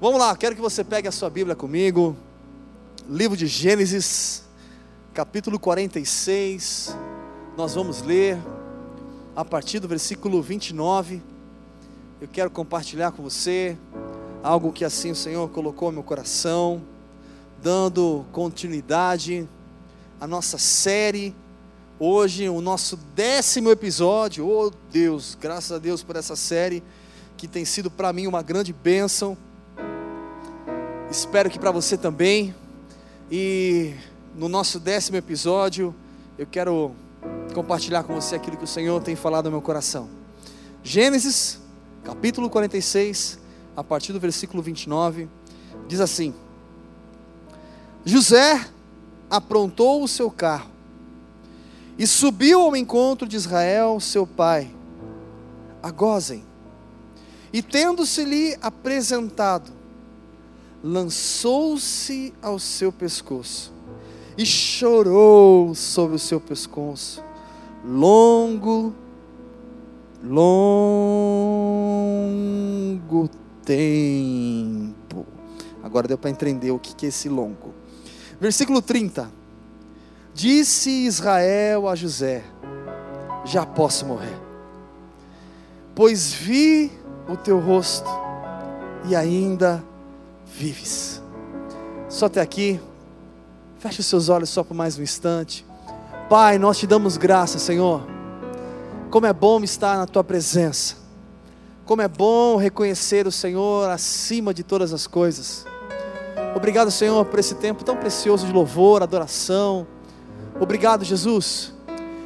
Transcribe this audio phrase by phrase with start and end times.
[0.00, 2.16] Vamos lá, quero que você pegue a sua Bíblia comigo.
[3.08, 4.42] Livro de Gênesis,
[5.14, 6.96] capítulo 46.
[7.56, 8.36] Nós vamos ler
[9.36, 11.22] a partir do versículo 29.
[12.20, 13.78] Eu quero compartilhar com você
[14.42, 16.82] algo que assim o Senhor colocou no meu coração,
[17.62, 19.48] dando continuidade
[20.20, 21.32] à nossa série.
[22.00, 24.46] Hoje, o nosso décimo episódio.
[24.46, 26.82] Oh Deus, graças a Deus por essa série
[27.36, 29.38] que tem sido para mim uma grande bênção.
[31.14, 32.52] Espero que para você também.
[33.30, 33.94] E
[34.34, 35.94] no nosso décimo episódio,
[36.36, 36.90] eu quero
[37.54, 40.10] compartilhar com você aquilo que o Senhor tem falado no meu coração.
[40.82, 41.60] Gênesis,
[42.02, 43.38] capítulo 46,
[43.76, 45.28] a partir do versículo 29,
[45.86, 46.34] diz assim:
[48.04, 48.66] José
[49.30, 50.68] aprontou o seu carro
[51.96, 54.68] e subiu ao encontro de Israel, seu pai,
[55.80, 56.42] a Gozen,
[57.52, 59.70] e tendo-se-lhe apresentado,
[60.84, 63.72] lançou-se ao seu pescoço
[64.36, 67.24] e chorou sobre o seu pescoço,
[67.82, 68.94] longo,
[70.22, 70.60] longo
[73.64, 75.24] tempo.
[75.82, 77.72] Agora deu para entender o que é esse longo.
[78.38, 79.32] Versículo 30.
[80.34, 82.44] Disse Israel a José:
[83.46, 84.38] Já posso morrer,
[85.94, 86.92] pois vi
[87.26, 88.10] o teu rosto
[89.08, 89.82] e ainda
[90.56, 91.20] vives.
[92.08, 92.80] Só até aqui.
[93.78, 95.66] Feche os seus olhos só por mais um instante.
[96.28, 98.02] Pai, nós te damos graça, Senhor.
[99.10, 100.96] Como é bom estar na tua presença.
[101.84, 105.66] Como é bom reconhecer o Senhor acima de todas as coisas.
[106.56, 109.86] Obrigado, Senhor, por esse tempo tão precioso de louvor, adoração.
[110.58, 111.72] Obrigado, Jesus.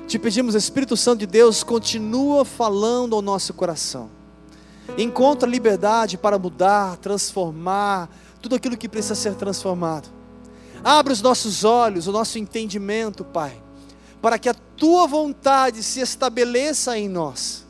[0.07, 4.18] Te pedimos, Espírito Santo de Deus, continua falando ao nosso coração.
[4.97, 8.09] Encontra liberdade para mudar, transformar
[8.41, 10.09] tudo aquilo que precisa ser transformado.
[10.83, 13.61] Abre os nossos olhos, o nosso entendimento, Pai,
[14.23, 17.67] para que a tua vontade se estabeleça em nós.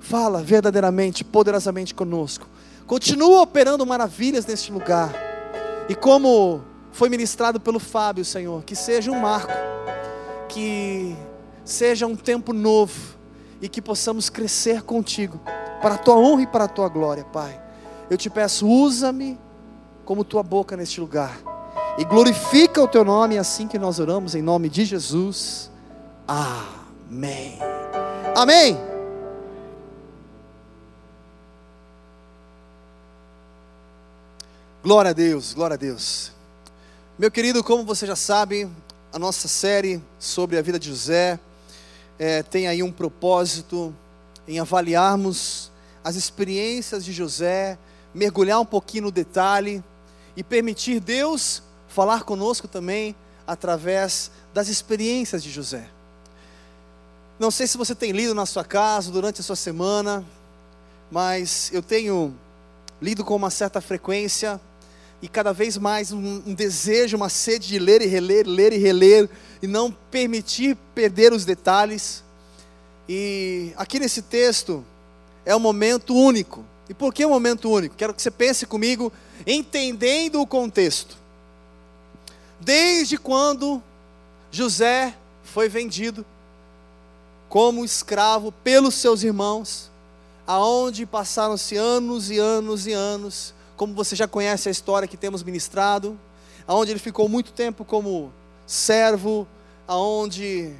[0.00, 2.48] Fala verdadeiramente, poderosamente conosco.
[2.86, 5.14] Continua operando maravilhas neste lugar.
[5.88, 9.52] E como foi ministrado pelo Fábio, Senhor, que seja um marco,
[10.48, 11.16] que
[11.64, 13.16] seja um tempo novo
[13.62, 15.40] e que possamos crescer contigo
[15.80, 17.62] para a tua honra e para a tua glória, Pai.
[18.10, 19.38] Eu te peço, usa-me
[20.04, 21.38] como tua boca neste lugar.
[21.96, 25.70] E glorifica o teu nome, assim que nós oramos, em nome de Jesus.
[26.26, 27.58] Amém.
[28.36, 28.76] Amém.
[34.82, 36.32] Glória a Deus, glória a Deus.
[37.16, 38.68] Meu querido, como você já sabe,
[39.12, 41.38] a nossa série sobre a vida de José
[42.22, 43.92] é, tem aí um propósito
[44.46, 45.72] em avaliarmos
[46.04, 47.76] as experiências de José,
[48.14, 49.82] mergulhar um pouquinho no detalhe
[50.36, 55.88] e permitir Deus falar conosco também através das experiências de José.
[57.40, 60.24] Não sei se você tem lido na sua casa durante a sua semana,
[61.10, 62.32] mas eu tenho
[63.00, 64.60] lido com uma certa frequência
[65.22, 68.76] e cada vez mais um, um, desejo, uma sede de ler e reler, ler e
[68.76, 69.30] reler,
[69.62, 72.24] e não permitir perder os detalhes.
[73.08, 74.84] E aqui nesse texto
[75.46, 76.64] é um momento único.
[76.88, 77.94] E por que um momento único?
[77.94, 79.12] Quero que você pense comigo,
[79.46, 81.16] entendendo o contexto.
[82.58, 83.80] Desde quando
[84.50, 86.26] José foi vendido
[87.48, 89.88] como escravo pelos seus irmãos,
[90.44, 95.42] aonde passaram-se anos e anos e anos, como você já conhece a história que temos
[95.42, 96.16] ministrado,
[96.68, 98.32] aonde ele ficou muito tempo como
[98.64, 99.44] servo,
[99.88, 100.72] aonde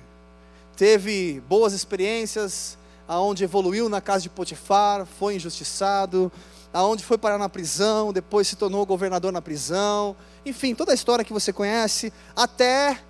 [0.77, 6.31] teve boas experiências, aonde evoluiu na casa de Potifar, foi injustiçado,
[6.73, 10.15] aonde foi parar na prisão, depois se tornou governador na prisão,
[10.47, 13.01] enfim, toda a história que você conhece, até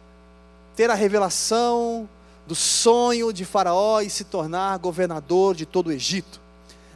[0.74, 2.08] ter a revelação
[2.46, 6.41] do sonho de Faraó e se tornar governador de todo o Egito.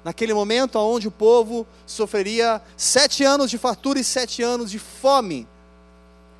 [0.07, 5.49] Naquele momento, onde o povo sofreria sete anos de fartura e sete anos de fome.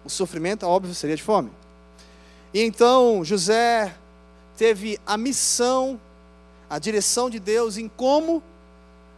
[0.05, 1.51] O sofrimento, óbvio, seria de fome.
[2.55, 3.93] E então José
[4.57, 6.01] teve a missão,
[6.71, 8.41] a direção de Deus em como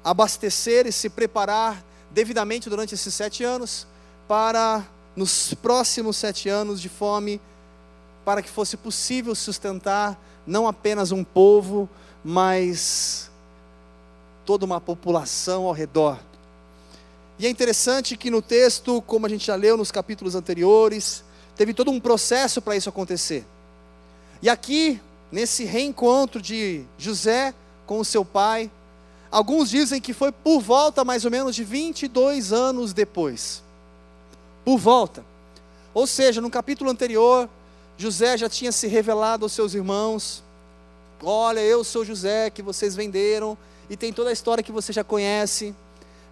[0.03, 3.87] abastecer e se preparar devidamente durante esses sete anos
[4.27, 4.83] para
[5.15, 7.39] nos próximos sete anos de fome,
[8.25, 11.87] para que fosse possível sustentar não apenas um povo,
[12.25, 13.28] mas
[14.49, 16.19] toda uma população ao redor.
[17.39, 21.23] E é interessante que no texto, como a gente já leu nos capítulos anteriores,
[21.55, 23.45] teve todo um processo para isso acontecer.
[24.41, 24.99] E aqui,
[25.31, 27.53] nesse reencontro de José
[27.87, 28.71] com o seu pai,
[29.31, 33.63] Alguns dizem que foi por volta mais ou menos de 22 anos depois.
[34.65, 35.23] Por volta.
[35.93, 37.47] Ou seja, no capítulo anterior,
[37.99, 40.43] José já tinha se revelado aos seus irmãos:
[41.23, 45.03] Olha, eu sou José que vocês venderam, e tem toda a história que você já
[45.03, 45.75] conhece.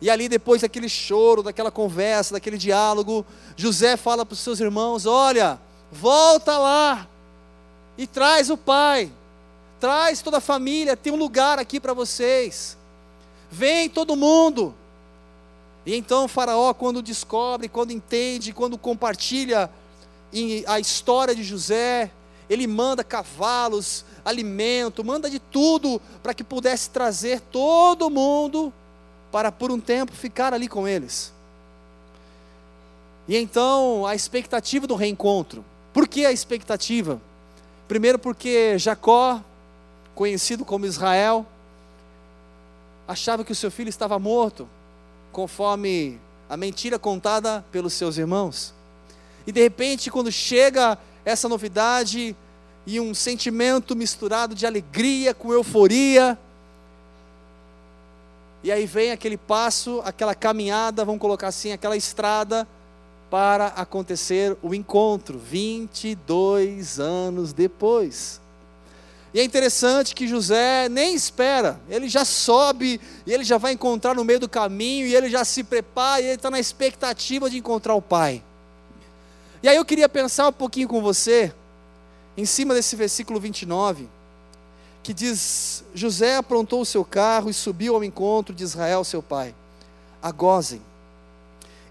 [0.00, 3.24] E ali, depois daquele choro, daquela conversa, daquele diálogo,
[3.56, 5.58] José fala para os seus irmãos: Olha,
[5.90, 7.08] volta lá
[7.96, 9.10] e traz o pai,
[9.80, 12.76] traz toda a família, tem um lugar aqui para vocês.
[13.50, 14.74] Vem todo mundo.
[15.86, 19.70] E então o Faraó, quando descobre, quando entende, quando compartilha
[20.66, 22.10] a história de José,
[22.48, 28.72] ele manda cavalos, alimento, manda de tudo para que pudesse trazer todo mundo
[29.32, 31.32] para por um tempo ficar ali com eles.
[33.28, 35.64] E então a expectativa do reencontro.
[35.92, 37.20] Por que a expectativa?
[37.88, 39.42] Primeiro porque Jacó,
[40.14, 41.44] conhecido como Israel,
[43.08, 44.68] achava que o seu filho estava morto
[45.32, 48.72] conforme a mentira contada pelos seus irmãos.
[49.46, 52.36] E de repente, quando chega essa novidade
[52.86, 56.38] e um sentimento misturado de alegria com euforia,
[58.62, 62.66] e aí vem aquele passo, aquela caminhada, vamos colocar assim, aquela estrada
[63.28, 68.40] para acontecer o encontro, 22 anos depois.
[69.34, 74.14] E é interessante que José nem espera, ele já sobe e ele já vai encontrar
[74.14, 77.58] no meio do caminho e ele já se prepara e ele está na expectativa de
[77.58, 78.42] encontrar o pai.
[79.66, 81.52] E aí eu queria pensar um pouquinho com você,
[82.36, 84.08] em cima desse versículo 29,
[85.02, 89.52] que diz: José aprontou o seu carro e subiu ao encontro de Israel, seu pai,
[90.22, 90.80] a Gozem.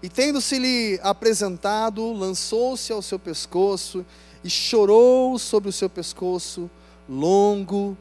[0.02, 4.06] E tendo-se-lhe apresentado, lançou-se ao seu pescoço
[4.42, 6.70] e chorou sobre o seu pescoço
[7.06, 7.94] longo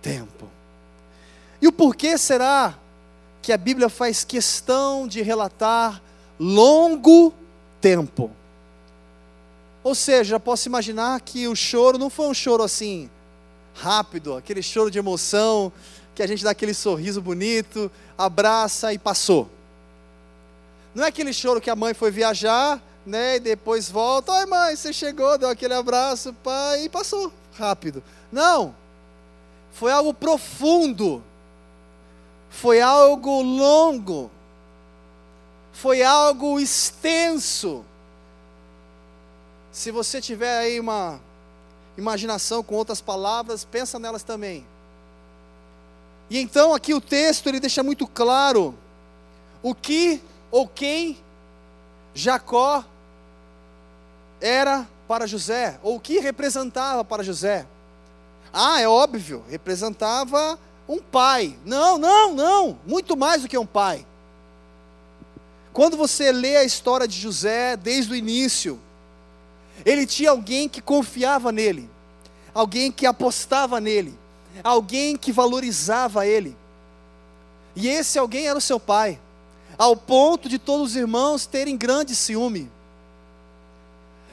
[0.00, 0.48] tempo.
[1.60, 2.74] E o porquê será
[3.42, 6.00] que a Bíblia faz questão de relatar
[6.38, 7.34] longo
[7.82, 8.39] tempo?
[9.82, 13.08] Ou seja, posso imaginar que o choro não foi um choro assim,
[13.74, 15.72] rápido, aquele choro de emoção,
[16.14, 19.48] que a gente dá aquele sorriso bonito, abraça e passou.
[20.94, 24.76] Não é aquele choro que a mãe foi viajar, né, e depois volta, oi mãe,
[24.76, 28.02] você chegou, deu aquele abraço, pai, e passou rápido.
[28.30, 28.74] Não.
[29.72, 31.22] Foi algo profundo.
[32.50, 34.30] Foi algo longo.
[35.72, 37.84] Foi algo extenso.
[39.72, 41.20] Se você tiver aí uma
[41.96, 44.66] imaginação com outras palavras, pensa nelas também.
[46.28, 48.74] E então aqui o texto ele deixa muito claro
[49.62, 51.18] o que ou quem
[52.14, 52.84] Jacó
[54.40, 57.66] era para José, ou o que representava para José.
[58.52, 60.58] Ah, é óbvio, representava
[60.88, 61.56] um pai.
[61.64, 64.06] Não, não, não, muito mais do que um pai.
[65.72, 68.80] Quando você lê a história de José desde o início,
[69.84, 71.88] ele tinha alguém que confiava nele,
[72.54, 74.14] alguém que apostava nele,
[74.62, 76.56] alguém que valorizava ele.
[77.74, 79.18] E esse alguém era o seu pai,
[79.78, 82.70] ao ponto de todos os irmãos terem grande ciúme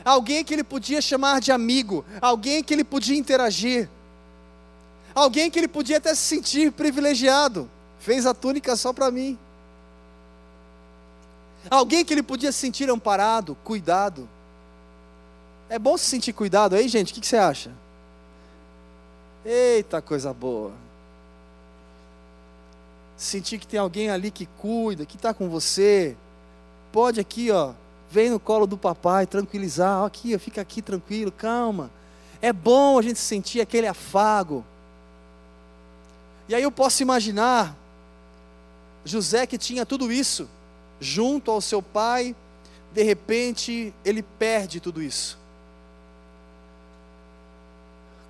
[0.07, 3.89] alguém que ele podia chamar de amigo, alguém que ele podia interagir,
[5.13, 9.37] alguém que ele podia até se sentir privilegiado, fez a túnica só para mim.
[11.69, 14.29] Alguém que ele podia se sentir amparado, cuidado.
[15.69, 17.11] É bom se sentir cuidado aí, gente?
[17.11, 17.71] O que, que você acha?
[19.45, 20.71] Eita, coisa boa.
[23.17, 26.15] Sentir que tem alguém ali que cuida, que está com você.
[26.91, 27.73] Pode aqui, ó,
[28.09, 31.91] vem no colo do papai, tranquilizar, aqui, fica aqui tranquilo, calma.
[32.41, 34.63] É bom a gente sentir aquele afago.
[36.47, 37.75] E aí eu posso imaginar
[39.03, 40.47] José que tinha tudo isso
[40.99, 42.35] junto ao seu pai,
[42.93, 45.37] de repente ele perde tudo isso.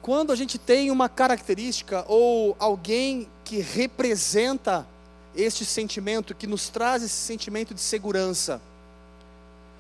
[0.08, 4.88] Quando a gente tem uma característica ou alguém que representa
[5.36, 8.62] este sentimento, que nos traz esse sentimento de segurança,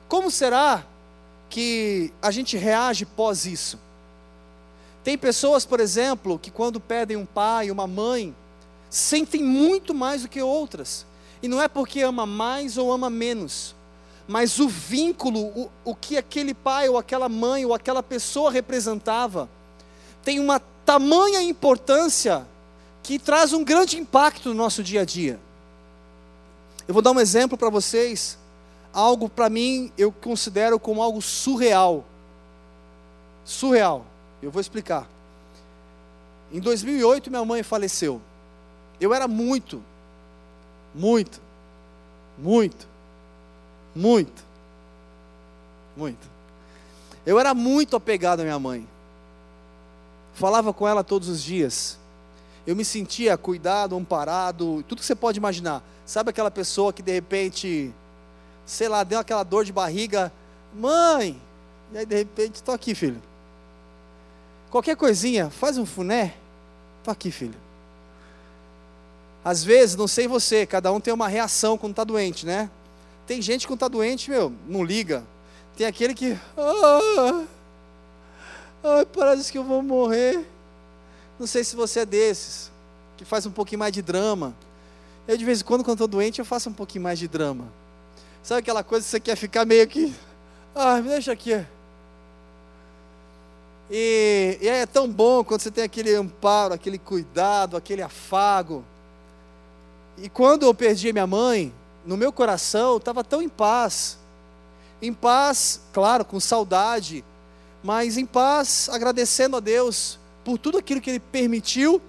[0.10, 0.86] como será
[1.50, 3.80] que a gente reage pós isso?
[5.02, 8.36] Tem pessoas, por exemplo, que quando perdem um pai, uma mãe,
[8.90, 11.06] sentem muito mais do que outras.
[11.42, 13.74] E não é porque ama mais ou ama menos,
[14.28, 19.48] mas o vínculo, o, o que aquele pai ou aquela mãe ou aquela pessoa representava,
[20.24, 22.46] tem uma tamanha importância
[23.04, 25.40] que traz um grande impacto no nosso dia a dia.
[26.88, 28.38] Eu vou dar um exemplo para vocês
[28.94, 32.04] algo para mim eu considero como algo surreal.
[33.46, 34.04] Surreal.
[34.42, 35.08] Eu vou explicar.
[36.52, 38.22] Em 2008 minha mãe faleceu.
[39.00, 39.84] Eu era muito,
[40.96, 41.40] Muito.
[42.38, 42.88] Muito.
[43.96, 44.44] Muito.
[45.96, 46.28] Muito.
[47.26, 48.88] Eu era muito apegado à minha mãe.
[50.38, 51.98] Falava com ela todos os dias.
[52.66, 55.82] Eu me sentia cuidado, amparado, tudo que você pode imaginar.
[56.06, 57.92] Sabe aquela pessoa que de repente,
[58.64, 60.32] sei lá, deu aquela dor de barriga,
[60.76, 61.42] mãe,
[61.92, 63.20] e aí de repente, estou aqui, filho.
[64.70, 66.36] Qualquer coisinha, faz um funé,
[67.00, 67.58] estou aqui, filho.
[69.44, 72.70] Às vezes, não sei você, cada um tem uma reação quando está doente, né?
[73.26, 75.24] Tem gente que quando está doente, meu, não liga.
[75.76, 76.38] Tem aquele que.
[76.56, 77.44] Ah,
[78.84, 80.46] ah, parece que eu vou morrer.
[81.40, 82.72] Não sei se você é desses,
[83.16, 84.56] que faz um pouquinho mais de drama.
[85.28, 87.66] Eu, de vez em quando, quando estou doente, eu faço um pouquinho mais de drama.
[88.42, 90.14] Sabe aquela coisa que você quer ficar meio que.
[90.74, 91.66] Ah, me deixa aqui.
[93.90, 98.84] E, e é tão bom quando você tem aquele amparo, aquele cuidado, aquele afago.
[100.18, 101.74] E quando eu perdi minha mãe,
[102.06, 104.18] no meu coração estava tão em paz.
[105.02, 107.24] Em paz, claro, com saudade,
[107.84, 112.02] mas em paz, agradecendo a Deus por tudo aquilo que Ele permitiu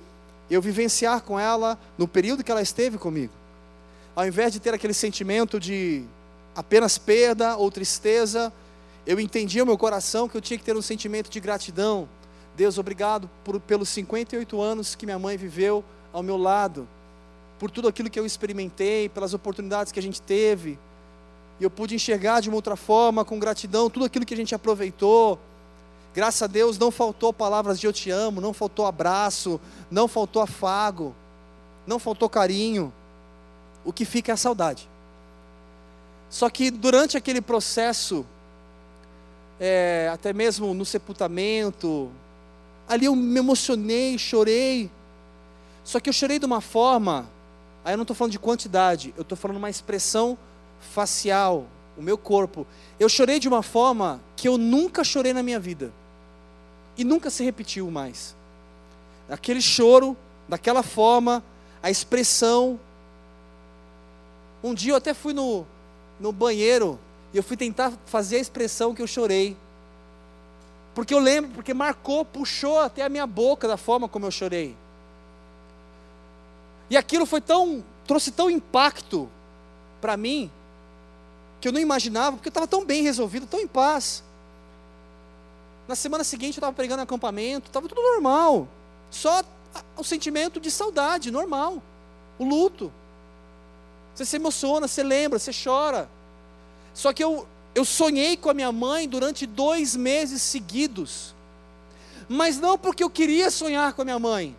[0.50, 3.32] eu vivenciar com ela no período que ela esteve comigo.
[4.16, 6.04] Ao invés de ter aquele sentimento de
[6.54, 8.52] apenas perda ou tristeza,
[9.06, 12.08] eu entendi o meu coração que eu tinha que ter um sentimento de gratidão.
[12.56, 16.88] Deus, obrigado por, pelos 58 anos que minha mãe viveu ao meu lado
[17.58, 20.78] por tudo aquilo que eu experimentei, pelas oportunidades que a gente teve.
[21.58, 24.54] E eu pude enxergar de uma outra forma, com gratidão, tudo aquilo que a gente
[24.54, 25.38] aproveitou.
[26.18, 30.42] Graças a Deus não faltou palavras de eu te amo, não faltou abraço, não faltou
[30.42, 31.14] afago,
[31.86, 32.92] não faltou carinho.
[33.84, 34.88] O que fica é a saudade.
[36.28, 38.26] Só que durante aquele processo,
[39.60, 42.10] é, até mesmo no sepultamento,
[42.88, 44.90] ali eu me emocionei, chorei.
[45.84, 47.30] Só que eu chorei de uma forma
[47.84, 50.36] Aí eu não estou falando de quantidade, eu estou falando uma expressão
[50.92, 51.64] facial,
[51.96, 52.66] o meu corpo.
[52.98, 55.92] Eu chorei de uma forma que eu nunca chorei na minha vida.
[56.98, 58.34] E nunca se repetiu mais.
[59.30, 60.16] Aquele choro,
[60.48, 61.44] daquela forma,
[61.80, 62.78] a expressão.
[64.64, 65.64] Um dia eu até fui no,
[66.18, 66.98] no banheiro
[67.32, 69.56] e eu fui tentar fazer a expressão que eu chorei.
[70.92, 74.74] Porque eu lembro, porque marcou, puxou até a minha boca da forma como eu chorei.
[76.90, 79.28] E aquilo foi tão, trouxe tão impacto
[80.00, 80.50] para mim,
[81.60, 84.24] que eu não imaginava, porque eu estava tão bem resolvido, tão em paz.
[85.88, 88.68] Na semana seguinte eu estava pregando acampamento, estava tudo normal.
[89.10, 89.42] Só
[89.96, 91.82] o sentimento de saudade, normal.
[92.38, 92.92] O luto.
[94.14, 96.08] Você se emociona, você lembra, você chora.
[96.94, 101.34] Só que eu, eu sonhei com a minha mãe durante dois meses seguidos.
[102.28, 104.54] Mas não porque eu queria sonhar com a minha mãe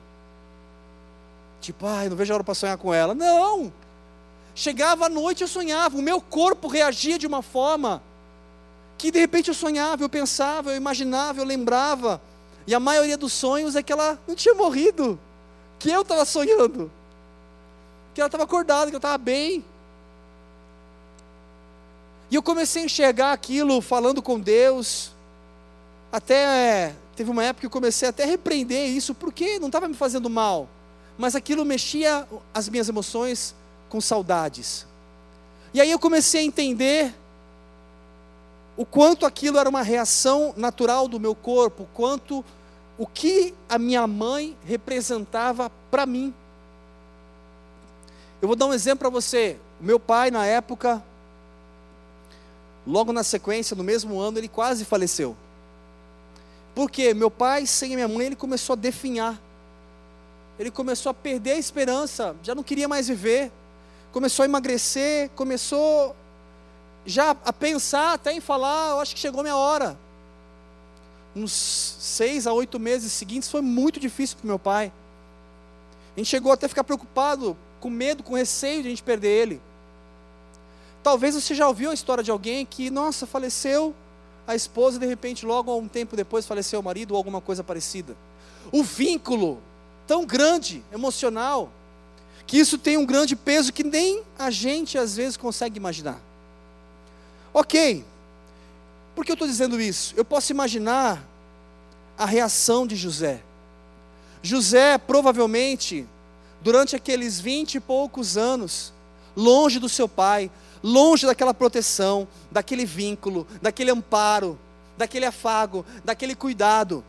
[1.62, 3.13] Tipo, ai, não vejo a hora para sonhar com ela.
[3.13, 3.71] Não!
[4.55, 8.01] Chegava à noite eu sonhava, o meu corpo reagia de uma forma
[9.00, 12.22] que de repente eu sonhava, eu pensava, eu imaginava, eu lembrava.
[12.68, 15.20] E a maioria dos sonhos é que ela não tinha morrido,
[15.79, 16.91] que eu estava sonhando,
[18.13, 19.65] que ela estava acordada, que eu estava bem.
[22.29, 25.12] E eu comecei a enxergar aquilo falando com Deus.
[26.12, 29.96] Até teve uma época que eu comecei até a repreender isso, porque não estava me
[29.96, 30.70] fazendo mal
[31.20, 33.53] mas aquilo mexia as minhas emoções
[33.89, 34.88] com saudades.
[35.74, 37.13] E aí eu comecei a entender
[38.79, 42.45] o quanto aquilo era uma reação natural do meu corpo, o quanto
[42.98, 46.33] o que a minha mãe representava para mim.
[48.41, 49.57] Eu vou dar um exemplo para você.
[49.81, 51.03] Meu pai, na época,
[52.88, 55.36] logo na sequência, no mesmo ano, ele quase faleceu.
[56.74, 59.38] Porque meu pai, sem a minha mãe, ele começou a definhar
[60.59, 63.50] ele começou a perder a esperança, já não queria mais viver,
[64.12, 66.13] começou a emagrecer, começou
[67.06, 69.98] já a pensar até em falar, eu acho que chegou minha hora.
[71.34, 74.91] Nos seis a oito meses seguintes foi muito difícil para meu pai.
[76.15, 79.29] A gente chegou até a ficar preocupado, com medo, com receio de a gente perder
[79.29, 79.62] ele.
[81.01, 83.96] Talvez você já ouviu a história de alguém que, nossa, faleceu
[84.46, 87.63] a esposa e de repente, logo um tempo depois, faleceu o marido ou alguma coisa
[87.63, 88.18] parecida.
[88.72, 89.62] O vínculo
[90.06, 91.72] tão grande, emocional,
[92.46, 96.20] que isso tem um grande peso que nem a gente às vezes consegue imaginar.
[97.53, 98.06] Ok,
[99.15, 100.13] por que eu estou dizendo isso?
[100.15, 101.24] Eu posso imaginar
[102.18, 103.41] a reação de José.
[104.41, 106.08] José, provavelmente,
[106.62, 108.94] durante aqueles vinte e poucos anos,
[109.36, 110.50] longe do seu pai,
[110.84, 114.58] longe daquela proteção, daquele vínculo, daquele amparo,
[114.98, 117.03] daquele afago, daquele cuidado.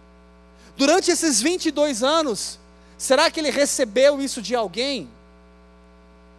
[0.77, 2.59] Durante esses 22 anos,
[3.01, 5.09] Será que ele recebeu isso de alguém?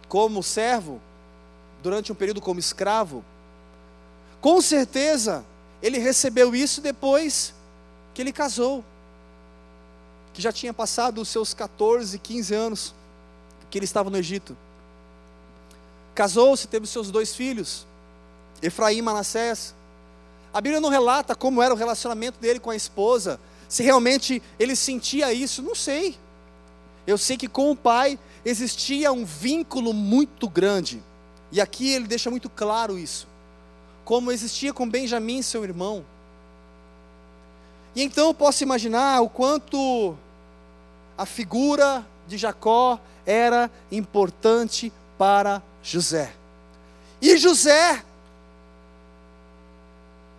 [0.08, 1.00] como servo,
[1.82, 3.24] durante um período como escravo,
[4.42, 5.44] com certeza
[5.80, 7.54] ele recebeu isso depois
[8.12, 8.84] que ele casou,
[10.34, 12.94] que já tinha passado os seus 14, 15 anos
[13.70, 14.56] que ele estava no Egito.
[16.14, 17.86] Casou-se, teve seus dois filhos,
[18.60, 19.74] Efraim e Manassés.
[20.52, 24.74] A Bíblia não relata como era o relacionamento dele com a esposa, se realmente ele
[24.74, 26.18] sentia isso, não sei.
[27.06, 31.00] Eu sei que com o pai existia um vínculo muito grande,
[31.52, 33.28] e aqui ele deixa muito claro isso,
[34.04, 36.04] como existia com Benjamim, seu irmão.
[37.94, 40.16] E então eu posso imaginar o quanto
[41.16, 46.32] a figura de Jacó era importante para José.
[47.20, 48.02] E José,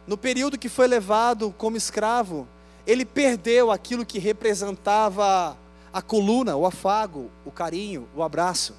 [0.05, 2.47] no período que foi levado como escravo,
[2.85, 5.55] ele perdeu aquilo que representava
[5.93, 8.75] a coluna, o afago, o carinho, o abraço.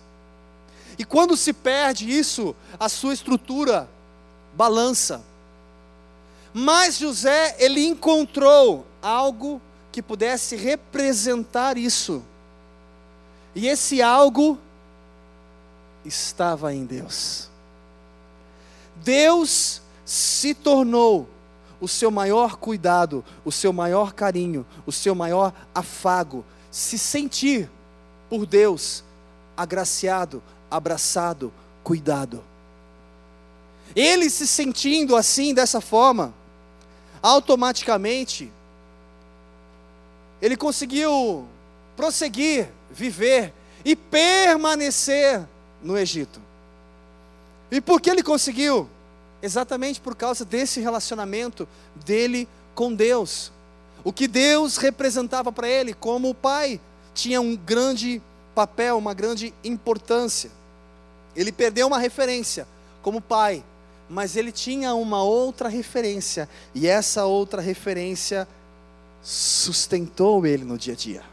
[0.99, 3.89] E quando se perde isso, a sua estrutura
[4.57, 5.23] balança.
[6.53, 12.23] Mas José, ele encontrou algo que pudesse representar isso.
[13.55, 14.59] E esse algo
[16.05, 17.49] estava em Deus.
[18.97, 21.29] Deus se tornou
[21.81, 27.71] o seu maior cuidado, o seu maior carinho, o seu maior afago, se sentir
[28.29, 29.05] por Deus
[29.57, 32.43] agraciado, abraçado, cuidado.
[33.95, 36.35] Ele se sentindo assim, dessa forma,
[37.23, 38.51] automaticamente,
[40.43, 41.47] ele conseguiu
[41.97, 43.53] prosseguir, viver
[43.85, 45.43] e permanecer
[45.83, 46.41] no Egito.
[47.71, 48.89] E por que ele conseguiu?
[49.43, 51.69] Exatamente por causa desse relacionamento
[52.05, 53.53] dele com Deus.
[54.03, 56.81] O que Deus representava para ele como o pai
[57.15, 58.21] tinha um grande
[58.55, 60.51] papel, uma grande importância.
[61.35, 62.67] Ele perdeu uma referência
[63.03, 63.65] como pai,
[64.15, 68.47] mas ele tinha uma outra referência, e essa outra referência
[69.21, 71.25] sustentou ele no dia a dia.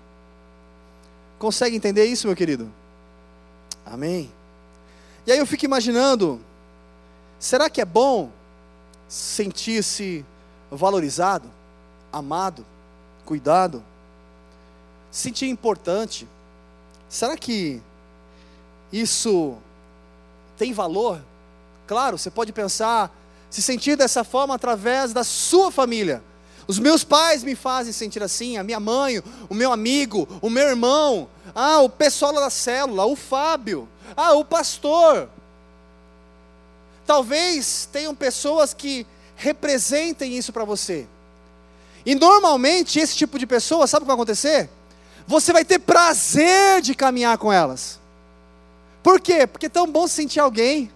[1.37, 2.73] Consegue entender isso, meu querido?
[3.85, 4.31] Amém.
[5.27, 6.41] E aí eu fico imaginando,
[7.37, 8.31] será que é bom
[9.07, 10.25] sentir-se
[10.71, 11.47] valorizado,
[12.11, 12.65] amado,
[13.27, 13.83] cuidado,
[15.11, 16.27] sentir importante?
[17.07, 17.79] Será que
[18.91, 19.55] isso
[20.57, 21.21] tem valor?
[21.91, 23.13] Claro, você pode pensar,
[23.49, 26.23] se sentir dessa forma através da sua família.
[26.65, 30.69] Os meus pais me fazem sentir assim, a minha mãe, o meu amigo, o meu
[30.69, 35.27] irmão, ah, o pessoal da célula, o Fábio, ah, o pastor.
[37.05, 41.05] Talvez tenham pessoas que representem isso para você.
[42.05, 44.69] E normalmente esse tipo de pessoa, sabe o que vai acontecer?
[45.27, 47.99] Você vai ter prazer de caminhar com elas.
[49.03, 49.45] Por quê?
[49.45, 50.89] Porque é tão bom sentir alguém.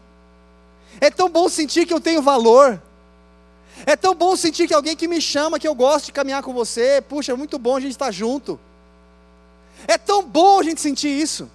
[0.99, 2.81] É tão bom sentir que eu tenho valor.
[3.86, 6.53] É tão bom sentir que alguém que me chama, que eu gosto de caminhar com
[6.53, 7.01] você.
[7.01, 8.60] Puxa, é muito bom a gente estar junto.
[9.88, 11.49] É tão bom a gente sentir isso.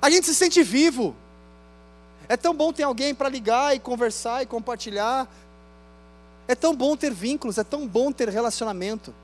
[0.00, 1.14] A gente se sente vivo.
[2.28, 5.28] É tão bom ter alguém para ligar e conversar e compartilhar.
[6.46, 9.14] É tão bom ter vínculos, é tão bom ter relacionamento.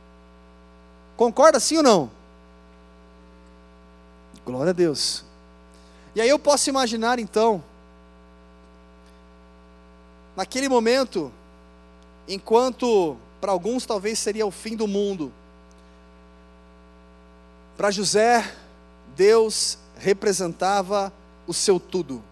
[1.16, 2.11] Concorda sim ou não?
[4.44, 5.24] Glória a Deus.
[6.14, 7.62] E aí eu posso imaginar então,
[10.38, 11.33] naquele momento,
[12.29, 15.33] enquanto para alguns talvez seria o fim do mundo,
[17.77, 18.48] para José,
[19.16, 21.12] Deus representava
[21.44, 22.22] o seu tudo.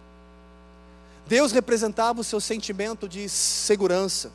[1.27, 4.31] Deus representava o seu sentimento de segurança,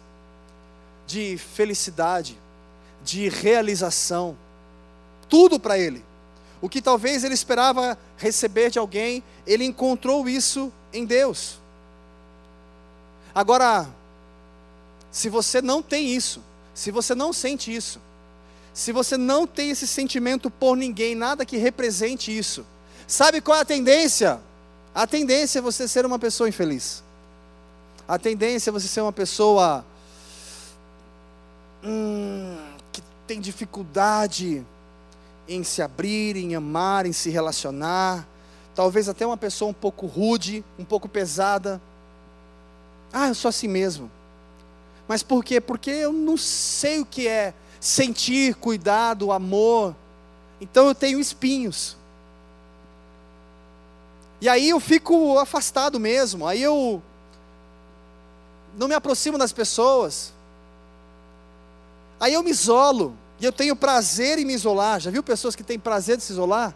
[1.06, 2.38] de felicidade,
[3.02, 4.37] de realização,
[5.30, 6.04] tudo para ele.
[6.61, 11.62] O que talvez ele esperava receber de alguém, ele encontrou isso em Deus.
[13.35, 13.88] Agora,
[15.11, 16.42] se você não tem isso,
[16.75, 18.01] se você não sente isso,
[18.73, 22.64] se você não tem esse sentimento por ninguém, nada que represente isso,
[23.07, 24.40] sabe qual é a tendência?
[24.95, 27.03] A tendência é você ser uma pessoa infeliz.
[28.07, 29.85] A tendência é você ser uma pessoa
[31.85, 32.57] hum,
[32.90, 34.64] que tem dificuldade
[35.49, 38.27] em se abrir, em amar, em se relacionar.
[38.75, 41.81] Talvez até uma pessoa um pouco rude, um pouco pesada.
[43.12, 44.11] Ah, eu sou assim mesmo.
[45.07, 45.61] Mas por quê?
[45.61, 49.94] Porque eu não sei o que é sentir cuidado, amor.
[50.61, 51.96] Então eu tenho espinhos.
[54.40, 56.46] E aí eu fico afastado mesmo.
[56.46, 57.03] Aí eu
[58.77, 60.33] não me aproximo das pessoas.
[62.18, 63.16] Aí eu me isolo.
[63.40, 65.01] E eu tenho prazer em me isolar.
[65.01, 66.75] Já viu pessoas que têm prazer de se isolar?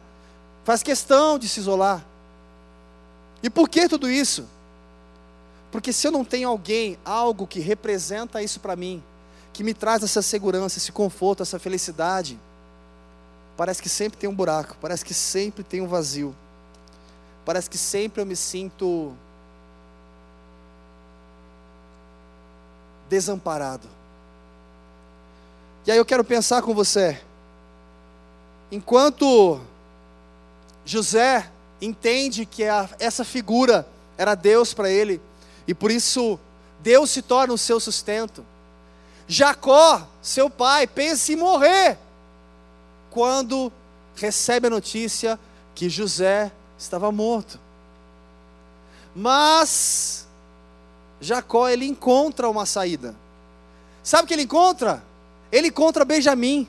[0.64, 2.04] Faz questão de se isolar.
[3.42, 4.46] E por que tudo isso?
[5.70, 9.02] Porque se eu não tenho alguém, algo que representa isso para mim,
[9.52, 12.38] que me traz essa segurança, esse conforto, essa felicidade,
[13.56, 16.34] parece que sempre tem um buraco, parece que sempre tem um vazio.
[17.44, 19.14] Parece que sempre eu me sinto
[23.08, 23.88] desamparado.
[25.86, 27.20] E aí eu quero pensar com você.
[28.70, 29.60] Enquanto
[30.84, 31.48] José
[31.80, 32.64] entende que
[32.98, 33.86] essa figura
[34.18, 35.20] era Deus para ele,
[35.66, 36.38] e por isso
[36.80, 38.44] Deus se torna o seu sustento.
[39.26, 41.98] Jacó, seu pai, pensa em morrer
[43.10, 43.72] quando
[44.14, 45.38] recebe a notícia
[45.74, 47.58] que José estava morto.
[49.14, 50.26] Mas
[51.20, 53.16] Jacó ele encontra uma saída.
[54.02, 55.02] Sabe o que ele encontra?
[55.50, 56.68] Ele encontra Benjamim.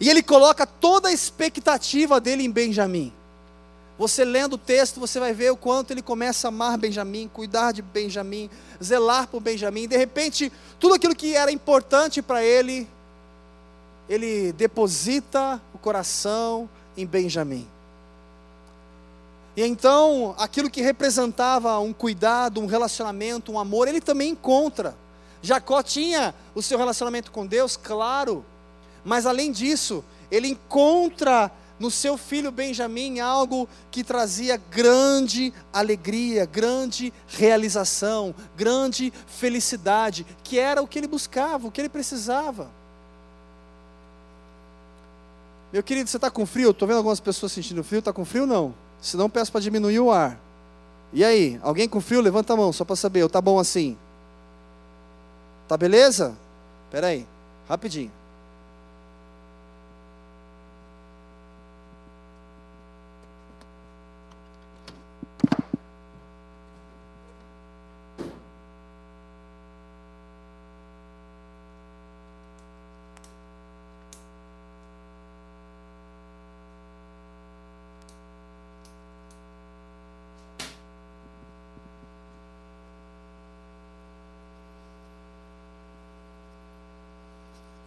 [0.00, 3.12] E ele coloca toda a expectativa dele em Benjamim.
[3.98, 7.72] Você lendo o texto, você vai ver o quanto ele começa a amar Benjamim, cuidar
[7.72, 8.48] de Benjamim,
[8.82, 9.88] zelar por Benjamim.
[9.88, 12.88] De repente, tudo aquilo que era importante para ele,
[14.08, 17.66] ele deposita o coração em Benjamim.
[19.56, 24.94] E então, aquilo que representava um cuidado, um relacionamento, um amor, ele também encontra.
[25.42, 28.44] Jacó tinha o seu relacionamento com Deus, claro,
[29.04, 37.12] mas além disso, ele encontra no seu filho Benjamim algo que trazia grande alegria, grande
[37.26, 42.70] realização, grande felicidade, que era o que ele buscava, o que ele precisava.
[45.72, 46.70] Meu querido, você está com frio?
[46.70, 47.98] Estou vendo algumas pessoas sentindo frio.
[47.98, 48.74] Está com frio não?
[49.00, 50.38] Se não, peço para diminuir o ar.
[51.12, 53.96] E aí, alguém com frio, levanta a mão, só para saber, eu tá bom assim?
[55.66, 56.36] Tá beleza?
[56.86, 57.26] Espera aí,
[57.68, 58.17] rapidinho.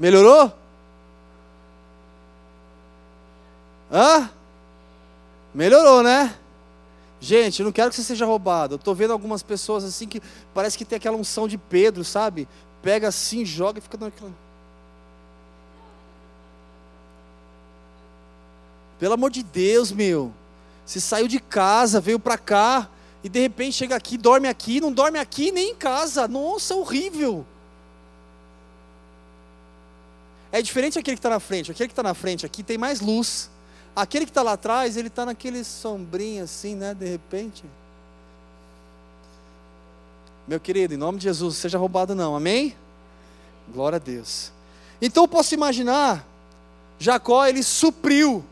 [0.01, 0.51] Melhorou?
[3.91, 4.31] Hã?
[5.53, 6.35] Melhorou, né?
[7.19, 8.73] Gente, eu não quero que você seja roubado.
[8.73, 10.19] Eu estou vendo algumas pessoas assim que
[10.55, 12.47] parece que tem aquela unção de Pedro, sabe?
[12.81, 14.31] Pega assim, joga e fica naquela.
[18.97, 20.33] Pelo amor de Deus, meu.
[20.83, 22.89] Você saiu de casa, veio para cá
[23.23, 26.27] e de repente chega aqui, dorme aqui, não dorme aqui nem em casa.
[26.27, 27.45] Nossa, horrível.
[30.51, 31.71] É diferente aquele que está na frente.
[31.71, 33.49] Aquele que está na frente aqui tem mais luz.
[33.95, 36.93] Aquele que está lá atrás, ele está naquele sombrinho assim, né?
[36.93, 37.63] De repente.
[40.47, 42.75] Meu querido, em nome de Jesus, seja roubado não, amém?
[43.73, 44.51] Glória a Deus.
[45.01, 46.25] Então eu posso imaginar,
[46.99, 48.43] Jacó ele supriu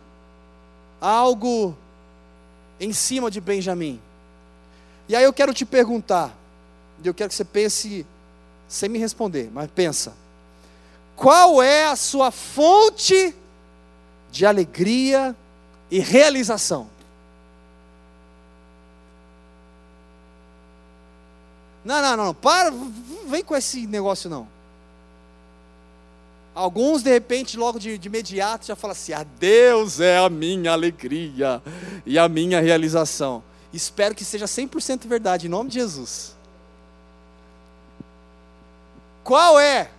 [1.02, 1.76] algo
[2.80, 4.00] em cima de Benjamim.
[5.08, 6.36] E aí eu quero te perguntar,
[7.04, 8.06] e eu quero que você pense
[8.68, 10.14] sem me responder, mas pensa.
[11.20, 13.36] Qual é a sua fonte
[14.32, 15.36] de alegria
[15.92, 16.90] e realização?
[21.84, 22.72] Não, não, não, para,
[23.28, 24.48] vem com esse negócio não.
[26.56, 30.30] Alguns, de repente, logo de, de imediato, já falam assim: a ah, Deus é a
[30.30, 31.62] minha alegria
[32.06, 33.44] e a minha realização.
[33.74, 36.34] Espero que seja 100% verdade, em nome de Jesus.
[39.22, 39.92] Qual é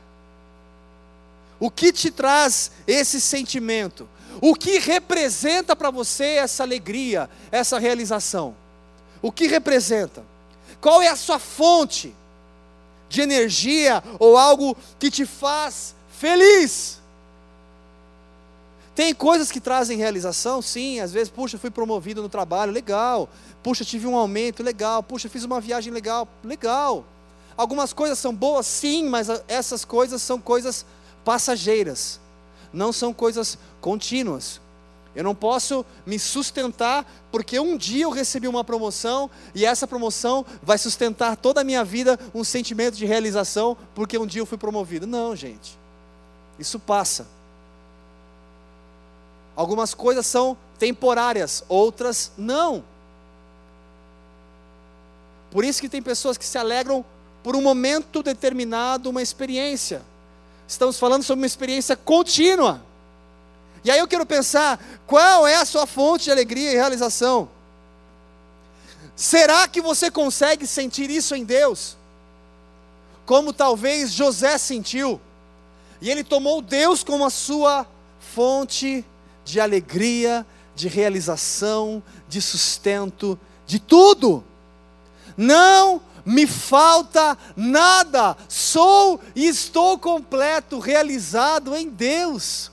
[1.61, 4.09] o que te traz esse sentimento?
[4.41, 8.57] O que representa para você essa alegria, essa realização?
[9.21, 10.25] O que representa?
[10.81, 12.15] Qual é a sua fonte
[13.11, 16.99] de energia ou algo que te faz feliz?
[18.95, 21.01] Tem coisas que trazem realização, sim.
[21.01, 23.29] Às vezes, puxa, fui promovido no trabalho, legal.
[23.63, 25.03] Puxa, tive um aumento, legal.
[25.03, 27.05] Puxa, fiz uma viagem legal, legal.
[27.57, 30.87] Algumas coisas são boas, sim, mas essas coisas são coisas
[31.25, 32.21] passageiras,
[32.73, 34.61] não são coisas contínuas.
[35.15, 40.47] Eu não posso me sustentar porque um dia eu recebi uma promoção e essa promoção
[40.63, 44.57] vai sustentar toda a minha vida um sentimento de realização porque um dia eu fui
[44.57, 45.07] promovido.
[45.07, 45.77] Não, gente.
[46.59, 47.27] Isso passa.
[49.57, 52.85] Algumas coisas são temporárias, outras não.
[55.51, 57.05] Por isso que tem pessoas que se alegram
[57.43, 60.03] por um momento determinado, uma experiência.
[60.71, 62.81] Estamos falando sobre uma experiência contínua.
[63.83, 67.49] E aí eu quero pensar, qual é a sua fonte de alegria e realização?
[69.17, 71.97] Será que você consegue sentir isso em Deus?
[73.27, 75.21] Como talvez José sentiu,
[76.01, 77.85] e ele tomou Deus como a sua
[78.21, 79.05] fonte
[79.45, 84.45] de alegria, de realização, de sustento, de tudo.
[85.37, 92.71] Não me falta nada, sou e estou completo, realizado em Deus.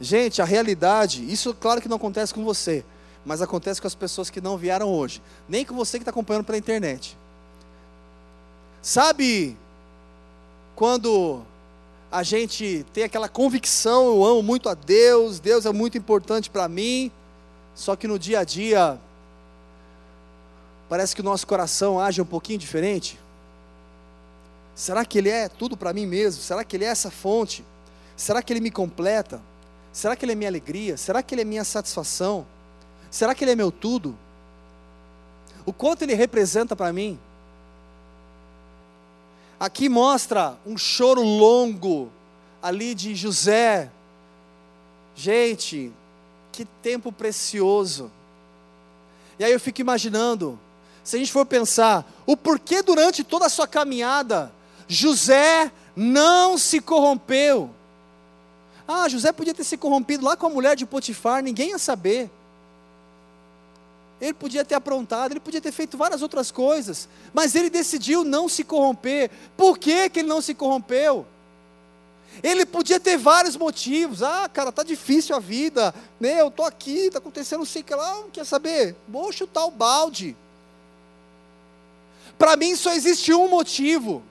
[0.00, 2.84] Gente, a realidade, isso claro que não acontece com você,
[3.24, 6.44] mas acontece com as pessoas que não vieram hoje, nem com você que está acompanhando
[6.44, 7.16] pela internet.
[8.82, 9.56] Sabe
[10.74, 11.42] quando
[12.12, 16.68] a gente tem aquela convicção, eu amo muito a Deus, Deus é muito importante para
[16.68, 17.10] mim,
[17.74, 19.00] só que no dia a dia
[20.88, 23.18] parece que o nosso coração age um pouquinho diferente?
[24.74, 26.42] Será que Ele é tudo para mim mesmo?
[26.42, 27.64] Será que Ele é essa fonte?
[28.16, 29.40] Será que Ele me completa?
[29.92, 30.96] Será que Ele é minha alegria?
[30.96, 32.46] Será que Ele é minha satisfação?
[33.10, 34.16] Será que Ele é meu tudo?
[35.64, 37.18] O quanto Ele representa para mim?
[39.58, 42.10] Aqui mostra um choro longo
[42.62, 43.90] ali de José.
[45.14, 45.90] Gente,
[46.52, 48.10] que tempo precioso.
[49.38, 50.58] E aí eu fico imaginando,
[51.06, 54.52] se a gente for pensar, o porquê durante toda a sua caminhada,
[54.88, 57.70] José não se corrompeu.
[58.88, 62.28] Ah, José podia ter se corrompido lá com a mulher de Potifar, ninguém ia saber.
[64.20, 68.48] Ele podia ter aprontado, ele podia ter feito várias outras coisas, mas ele decidiu não
[68.48, 69.30] se corromper.
[69.56, 71.24] Por que, que ele não se corrompeu?
[72.42, 74.24] Ele podia ter vários motivos.
[74.24, 76.40] Ah, cara, tá difícil a vida, né?
[76.40, 78.96] Eu tô aqui, tá acontecendo não sei o que lá, não quer saber?
[79.06, 80.36] Vou chutar o balde.
[82.38, 84.22] Para mim só existe um motivo.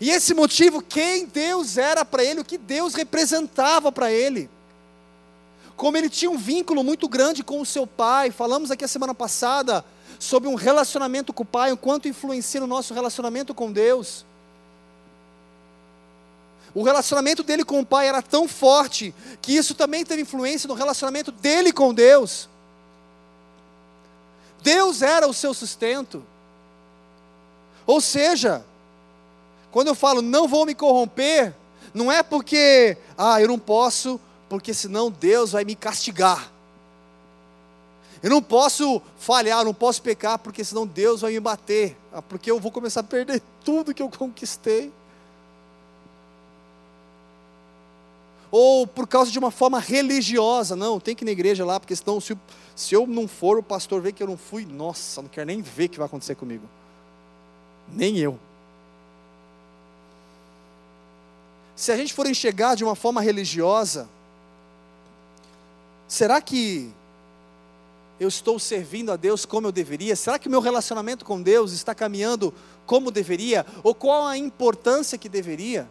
[0.00, 4.48] E esse motivo, quem Deus era para ele, o que Deus representava para ele.
[5.76, 8.30] Como ele tinha um vínculo muito grande com o seu pai.
[8.30, 9.84] Falamos aqui a semana passada
[10.18, 14.24] sobre um relacionamento com o pai, o quanto influencia no nosso relacionamento com Deus.
[16.74, 20.74] O relacionamento dele com o pai era tão forte que isso também teve influência no
[20.74, 22.48] relacionamento dele com Deus.
[24.62, 26.24] Deus era o seu sustento.
[27.88, 28.62] Ou seja,
[29.70, 31.54] quando eu falo não vou me corromper,
[31.94, 36.52] não é porque, ah, eu não posso, porque senão Deus vai me castigar.
[38.22, 42.50] Eu não posso falhar, não posso pecar, porque senão Deus vai me bater, ah, porque
[42.50, 44.92] eu vou começar a perder tudo que eu conquistei.
[48.50, 51.96] Ou por causa de uma forma religiosa, não, tem que ir na igreja lá, porque
[51.96, 52.36] senão se,
[52.76, 55.62] se eu não for, o pastor vê que eu não fui, nossa, não quero nem
[55.62, 56.68] ver o que vai acontecer comigo
[57.92, 58.38] nem eu.
[61.76, 64.08] Se a gente for enxergar de uma forma religiosa,
[66.08, 66.90] será que
[68.18, 70.16] eu estou servindo a Deus como eu deveria?
[70.16, 72.52] Será que o meu relacionamento com Deus está caminhando
[72.84, 73.64] como deveria?
[73.84, 75.88] Ou qual a importância que deveria?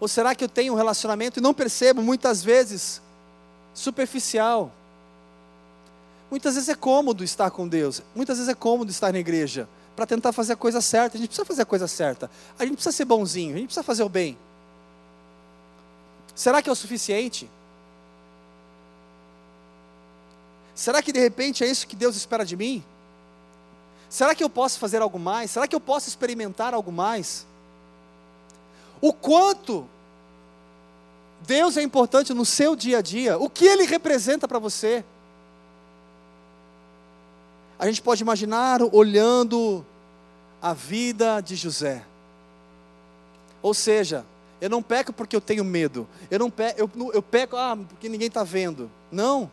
[0.00, 3.00] Ou será que eu tenho um relacionamento e não percebo, muitas vezes,
[3.72, 4.72] superficial?
[6.30, 10.06] Muitas vezes é cômodo estar com Deus, muitas vezes é cômodo estar na igreja, para
[10.06, 11.16] tentar fazer a coisa certa.
[11.16, 13.82] A gente precisa fazer a coisa certa, a gente precisa ser bonzinho, a gente precisa
[13.82, 14.36] fazer o bem.
[16.34, 17.48] Será que é o suficiente?
[20.74, 22.84] Será que de repente é isso que Deus espera de mim?
[24.10, 25.50] Será que eu posso fazer algo mais?
[25.50, 27.46] Será que eu posso experimentar algo mais?
[29.00, 29.88] O quanto
[31.40, 35.02] Deus é importante no seu dia a dia, o que Ele representa para você?
[37.78, 39.84] A gente pode imaginar olhando
[40.60, 42.02] a vida de José.
[43.62, 44.24] Ou seja,
[44.60, 46.06] eu não peco porque eu tenho medo.
[46.30, 48.90] Eu não peco, eu, eu peco ah, porque ninguém está vendo.
[49.10, 49.50] Não.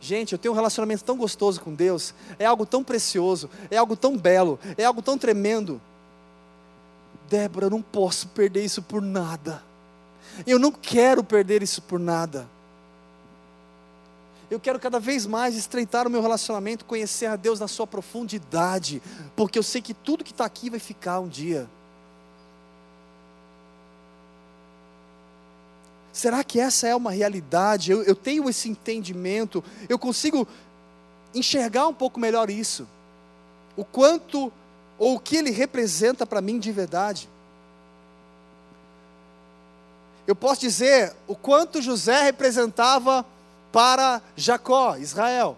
[0.00, 2.14] Gente, eu tenho um relacionamento tão gostoso com Deus.
[2.38, 3.50] É algo tão precioso.
[3.70, 4.58] É algo tão belo.
[4.78, 5.80] É algo tão tremendo.
[7.28, 9.62] Débora, eu não posso perder isso por nada.
[10.46, 12.48] Eu não quero perder isso por nada.
[14.50, 19.00] Eu quero cada vez mais estreitar o meu relacionamento, conhecer a Deus na sua profundidade,
[19.36, 21.68] porque eu sei que tudo que está aqui vai ficar um dia.
[26.12, 27.92] Será que essa é uma realidade?
[27.92, 30.48] Eu, eu tenho esse entendimento, eu consigo
[31.32, 32.88] enxergar um pouco melhor isso.
[33.76, 34.52] O quanto,
[34.98, 37.28] ou o que ele representa para mim de verdade.
[40.26, 43.24] Eu posso dizer o quanto José representava
[43.72, 45.56] para Jacó, Israel.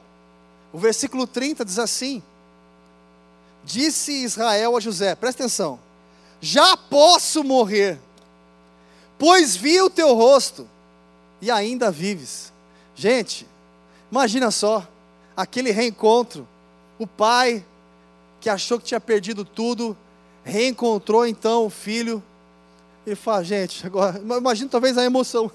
[0.72, 2.22] O versículo 30 diz assim:
[3.64, 5.78] Disse Israel a José, presta atenção:
[6.40, 7.98] Já posso morrer,
[9.18, 10.68] pois vi o teu rosto
[11.40, 12.52] e ainda vives.
[12.94, 13.46] Gente,
[14.10, 14.86] imagina só,
[15.36, 16.46] aquele reencontro.
[16.98, 17.64] O pai,
[18.40, 19.96] que achou que tinha perdido tudo,
[20.44, 22.22] reencontrou então o filho.
[23.04, 25.50] Ele fala, gente, agora, imagina talvez a emoção.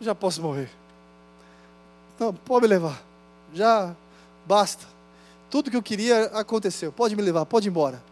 [0.00, 0.70] Já posso morrer.
[2.18, 3.02] Não, pode me levar.
[3.52, 3.94] Já
[4.46, 4.86] basta.
[5.50, 6.92] Tudo que eu queria aconteceu.
[6.92, 8.02] Pode me levar, pode ir embora.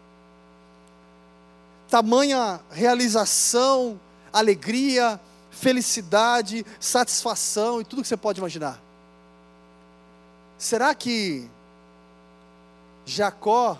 [1.88, 3.98] Tamanha realização,
[4.32, 5.18] alegria,
[5.50, 8.80] felicidade, satisfação e tudo que você pode imaginar.
[10.58, 11.48] Será que
[13.06, 13.78] Jacó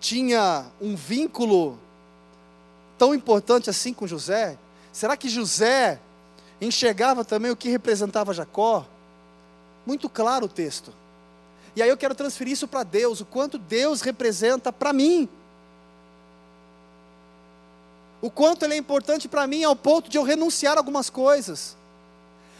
[0.00, 1.78] tinha um vínculo
[2.98, 4.58] tão importante assim com José?
[4.92, 6.00] Será que José
[6.60, 8.86] enxergava também o que representava Jacó?
[9.86, 10.92] Muito claro o texto.
[11.74, 15.28] E aí eu quero transferir isso para Deus, o quanto Deus representa para mim.
[18.20, 21.76] O quanto ele é importante para mim ao ponto de eu renunciar a algumas coisas.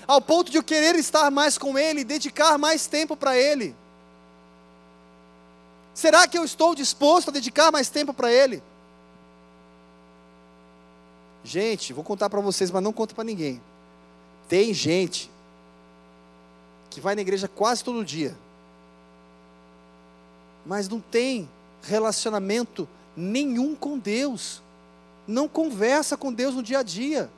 [0.06, 3.74] Ao ponto de eu querer estar mais com ele, dedicar mais tempo para ele.
[5.92, 8.62] Será que eu estou disposto a dedicar mais tempo para ele?
[11.42, 13.60] Gente, vou contar para vocês, mas não conta para ninguém.
[14.48, 15.30] Tem gente
[16.90, 18.36] que vai na igreja quase todo dia,
[20.66, 21.48] mas não tem
[21.82, 24.60] relacionamento nenhum com Deus,
[25.26, 27.30] não conversa com Deus no dia a dia,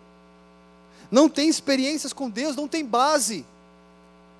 [1.11, 3.45] não tem experiências com Deus, não tem base.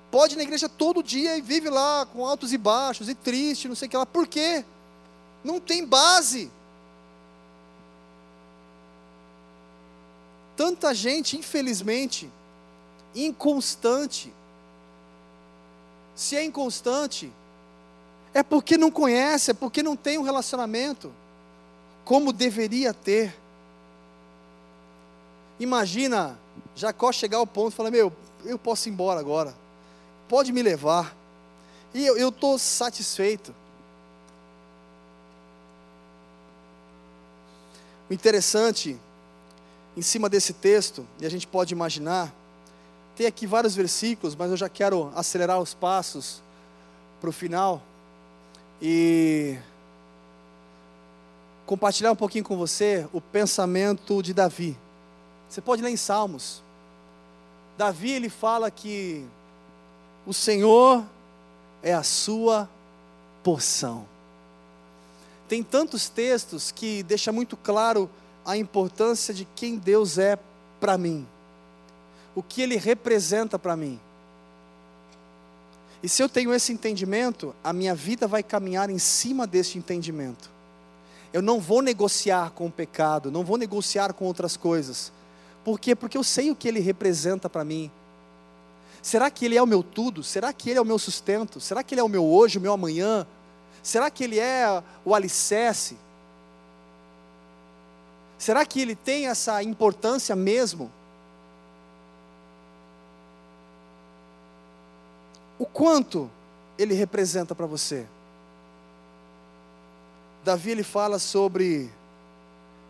[0.09, 3.67] Pode ir na igreja todo dia e vive lá com altos e baixos e triste,
[3.67, 4.05] não sei o que lá.
[4.05, 4.63] Por quê?
[5.43, 6.51] Não tem base.
[10.55, 12.29] Tanta gente, infelizmente,
[13.15, 14.31] inconstante.
[16.15, 17.31] Se é inconstante,
[18.33, 21.11] é porque não conhece, é porque não tem um relacionamento
[22.05, 23.35] como deveria ter.
[25.59, 26.37] Imagina
[26.75, 28.11] Jacó chegar ao ponto e falar: Meu,
[28.45, 29.55] eu posso ir embora agora,
[30.27, 31.15] pode me levar,
[31.93, 33.53] e eu estou satisfeito.
[38.09, 38.99] O interessante
[39.95, 42.33] em cima desse texto, e a gente pode imaginar,
[43.15, 46.41] tem aqui vários versículos, mas eu já quero acelerar os passos
[47.21, 47.81] para o final
[48.81, 49.57] e
[51.65, 54.77] compartilhar um pouquinho com você o pensamento de Davi.
[55.49, 56.63] Você pode ler em Salmos.
[57.77, 59.23] Davi ele fala que
[60.25, 61.03] o Senhor
[61.81, 62.67] é a sua
[63.43, 64.05] porção.
[65.47, 68.09] Tem tantos textos que deixa muito claro
[68.45, 70.37] a importância de quem Deus é
[70.79, 71.25] para mim,
[72.35, 73.99] o que Ele representa para mim.
[76.01, 80.51] E se eu tenho esse entendimento, a minha vida vai caminhar em cima desse entendimento.
[81.31, 85.11] Eu não vou negociar com o pecado, não vou negociar com outras coisas.
[85.63, 85.95] Por quê?
[85.95, 87.89] Porque eu sei o que ele representa para mim.
[89.01, 90.23] Será que ele é o meu tudo?
[90.23, 91.59] Será que ele é o meu sustento?
[91.59, 93.25] Será que ele é o meu hoje, o meu amanhã?
[93.81, 95.97] Será que ele é o alicerce?
[98.43, 100.91] Será que ele tem essa importância mesmo?
[105.57, 106.29] O quanto
[106.77, 108.05] ele representa para você?
[110.43, 111.89] Davi ele fala sobre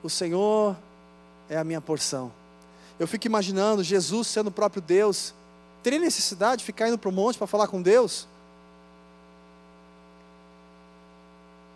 [0.02, 0.76] o Senhor
[1.48, 2.32] é a minha porção.
[2.98, 5.36] Eu fico imaginando Jesus sendo o próprio Deus.
[5.84, 8.28] Teria necessidade de ficar indo para o monte para falar com Deus?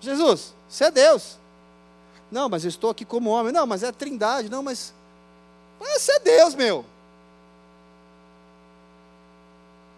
[0.01, 1.37] Jesus, você é Deus.
[2.31, 3.53] Não, mas eu estou aqui como homem.
[3.53, 4.49] Não, mas é a trindade.
[4.49, 4.93] Não, mas.
[5.79, 6.85] Você é Deus, meu.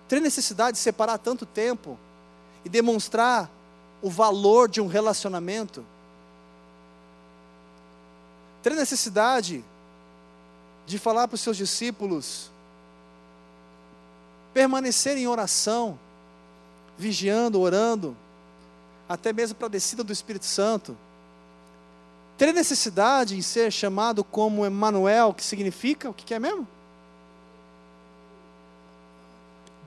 [0.07, 1.97] Tem necessidade de separar tanto tempo
[2.65, 3.49] e demonstrar
[4.01, 5.85] o valor de um relacionamento?
[8.61, 9.63] Tem necessidade
[10.85, 12.49] de falar para os seus discípulos
[14.53, 15.97] permanecer em oração,
[16.97, 18.17] vigiando, orando,
[19.07, 20.97] até mesmo para a descida do Espírito Santo?
[22.39, 26.65] Ter necessidade em ser chamado como Emmanuel, que significa o que é mesmo?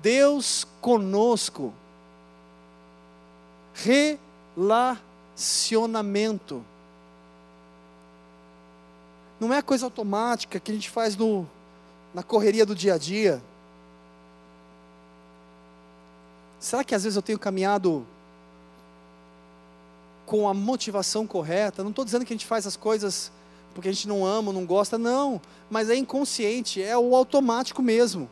[0.03, 1.73] Deus conosco.
[3.73, 6.63] Relacionamento.
[9.41, 11.49] Não é coisa automática que a gente faz no,
[12.13, 13.43] na correria do dia a dia.
[16.61, 18.07] Será que às vezes eu tenho caminhado
[20.27, 21.83] com a motivação correta.
[21.83, 23.31] Não estou dizendo que a gente faz as coisas
[23.75, 25.41] porque a gente não ama, não gosta, não.
[25.71, 28.29] Mas é inconsciente, é o automático mesmo.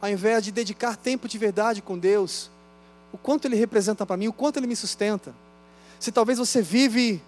[0.00, 2.50] Ao invés de dedicar tempo de verdade com Deus,
[3.12, 5.34] o quanto Ele representa para mim, o quanto Ele me sustenta.
[5.98, 7.22] Se talvez você vive,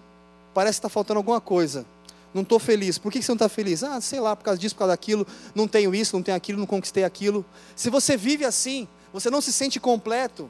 [0.53, 1.85] parece que está faltando alguma coisa.
[2.33, 2.97] Não estou feliz.
[2.97, 3.81] Por que você não está feliz?
[3.81, 5.25] Ah, sei lá, por causa disso, por causa daquilo.
[5.55, 7.45] Não tenho isso, não tenho aquilo, não conquistei aquilo.
[7.75, 10.49] Se você vive assim, você não se sente completo.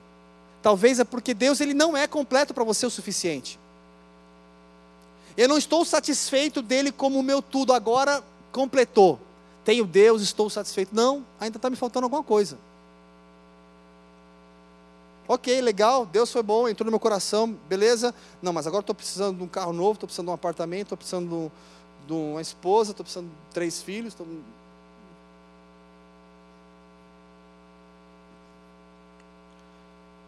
[0.65, 3.59] Talvez é porque Deus ele não é completo para você o suficiente.
[5.37, 7.71] Eu não estou satisfeito dele como o meu tudo.
[7.71, 9.19] Agora completou.
[9.63, 10.89] Tenho Deus, estou satisfeito.
[10.91, 12.57] Não, ainda está me faltando alguma coisa.
[15.27, 18.11] Ok, legal, Deus foi bom, entrou no meu coração, beleza.
[18.41, 20.97] Não, mas agora estou precisando de um carro novo, estou precisando de um apartamento, estou
[20.97, 21.51] precisando
[22.07, 24.15] de, uma esposa, estou precisando de três filhos.
[24.15, 24.25] Tô...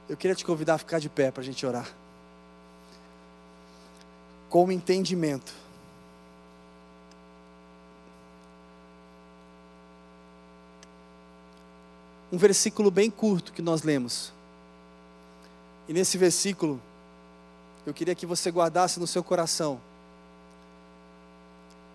[0.07, 1.89] Eu queria te convidar a ficar de pé para a gente orar.
[4.49, 5.53] Com entendimento.
[12.31, 14.31] Um versículo bem curto que nós lemos
[15.87, 16.81] e nesse versículo,
[17.85, 19.79] eu queria que você guardasse no seu coração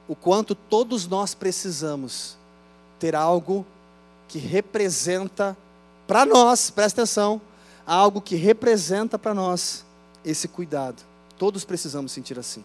[0.08, 2.36] o quanto todos nós precisamos
[2.98, 3.66] ter algo
[4.28, 5.56] que representa
[6.06, 7.40] para nós, presta atenção,
[7.86, 9.84] algo que representa para nós
[10.24, 11.02] esse cuidado.
[11.38, 12.64] Todos precisamos sentir assim.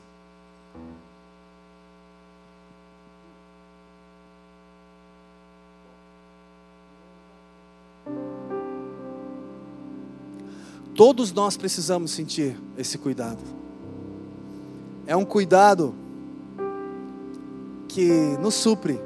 [10.95, 13.37] Todos nós precisamos sentir esse cuidado.
[15.05, 15.93] É um cuidado
[17.87, 18.09] que
[18.41, 18.99] nos supre.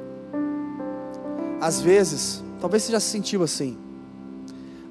[1.60, 3.76] Às vezes, talvez você já se sentiu assim.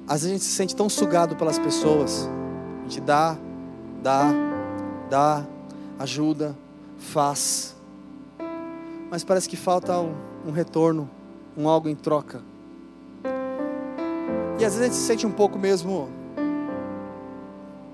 [0.06, 2.28] Às vezes a gente se sente tão sugado pelas pessoas.
[2.80, 3.36] A gente dá,
[4.02, 4.26] dá,
[5.08, 5.46] dá,
[5.98, 6.56] ajuda,
[6.98, 7.76] faz.
[9.10, 10.14] Mas parece que falta um,
[10.46, 11.08] um retorno,
[11.56, 12.42] um algo em troca.
[14.58, 16.08] E às vezes a gente se sente um pouco mesmo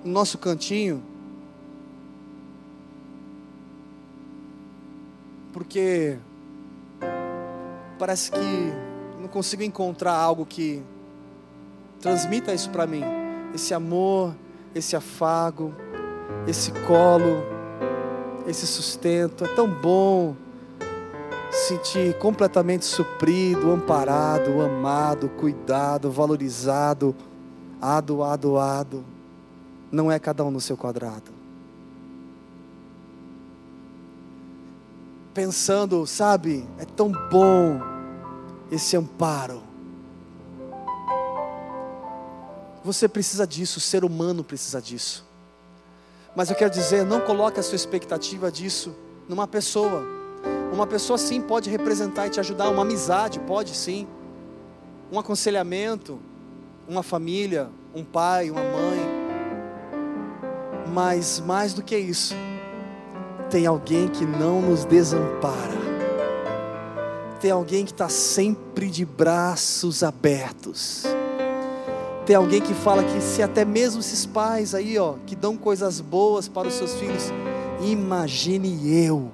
[0.05, 1.03] no nosso cantinho,
[5.53, 6.19] porque
[7.99, 8.73] parece que
[9.21, 10.83] não consigo encontrar algo que
[12.01, 13.03] transmita isso para mim,
[13.55, 14.35] esse amor,
[14.75, 15.75] esse afago,
[16.47, 17.43] esse colo,
[18.47, 19.45] esse sustento.
[19.45, 20.37] É tão bom
[21.51, 27.15] sentir completamente suprido, amparado, amado, cuidado, valorizado,
[27.81, 29.05] ado, ado, ado
[29.91, 31.33] não é cada um no seu quadrado.
[35.33, 37.81] Pensando, sabe, é tão bom
[38.71, 39.63] esse amparo.
[42.89, 45.23] Você precisa disso, o ser humano precisa disso.
[46.35, 48.97] Mas eu quero dizer, não coloque a sua expectativa disso
[49.29, 50.07] numa pessoa.
[50.73, 54.09] Uma pessoa sim pode representar e te ajudar, uma amizade pode sim.
[55.13, 56.19] Um aconselhamento,
[56.89, 58.99] uma família, um pai, uma mãe,
[60.91, 62.35] mas mais do que isso,
[63.51, 65.77] tem alguém que não nos desampara.
[67.39, 71.18] Tem alguém que está sempre de braços abertos.
[72.29, 75.99] Tem alguém que fala que se até mesmo esses pais aí, ó, que dão coisas
[75.99, 77.33] boas para os seus filhos,
[77.81, 79.33] imagine eu.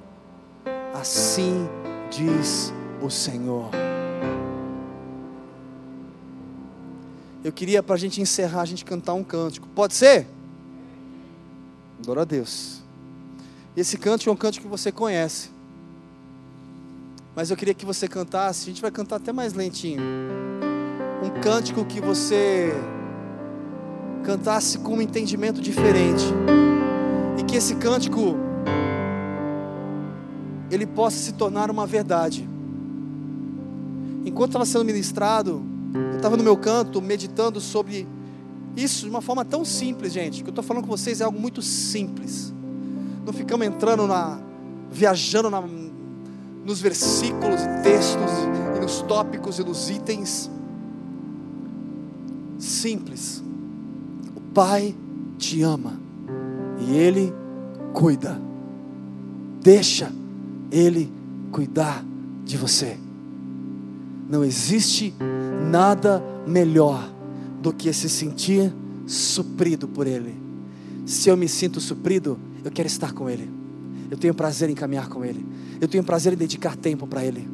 [0.93, 1.67] Assim
[2.09, 2.71] diz
[3.01, 3.69] o Senhor.
[7.43, 9.67] Eu queria para a gente encerrar, a gente cantar um cântico.
[9.75, 10.25] Pode ser?
[12.01, 12.81] Glória a Deus.
[13.75, 15.49] Esse cântico é um cântico que você conhece.
[17.35, 20.01] Mas eu queria que você cantasse, a gente vai cantar até mais lentinho.
[21.45, 22.73] Cântico que você
[24.23, 26.25] cantasse com um entendimento diferente.
[27.37, 28.35] E que esse cântico
[30.71, 32.49] ele possa se tornar uma verdade.
[34.25, 38.07] Enquanto estava sendo ministrado, eu estava no meu canto meditando sobre
[38.75, 40.41] isso de uma forma tão simples, gente.
[40.41, 42.51] O que eu estou falando com vocês é algo muito simples.
[43.23, 44.39] Não ficamos entrando na.
[44.89, 48.31] viajando na, nos versículos e textos,
[48.75, 50.49] e nos tópicos e nos itens.
[52.65, 53.43] Simples.
[54.35, 54.95] O Pai
[55.37, 55.99] te ama
[56.79, 57.31] e Ele
[57.93, 58.41] cuida.
[59.61, 60.11] Deixa
[60.71, 61.11] Ele
[61.51, 62.03] cuidar
[62.43, 62.97] de você.
[64.27, 65.13] Não existe
[65.69, 67.07] nada melhor
[67.61, 68.73] do que se sentir
[69.05, 70.35] suprido por Ele.
[71.05, 73.47] Se eu me sinto suprido, eu quero estar com Ele.
[74.09, 75.45] Eu tenho prazer em caminhar com Ele.
[75.79, 77.47] Eu tenho prazer em dedicar tempo para Ele.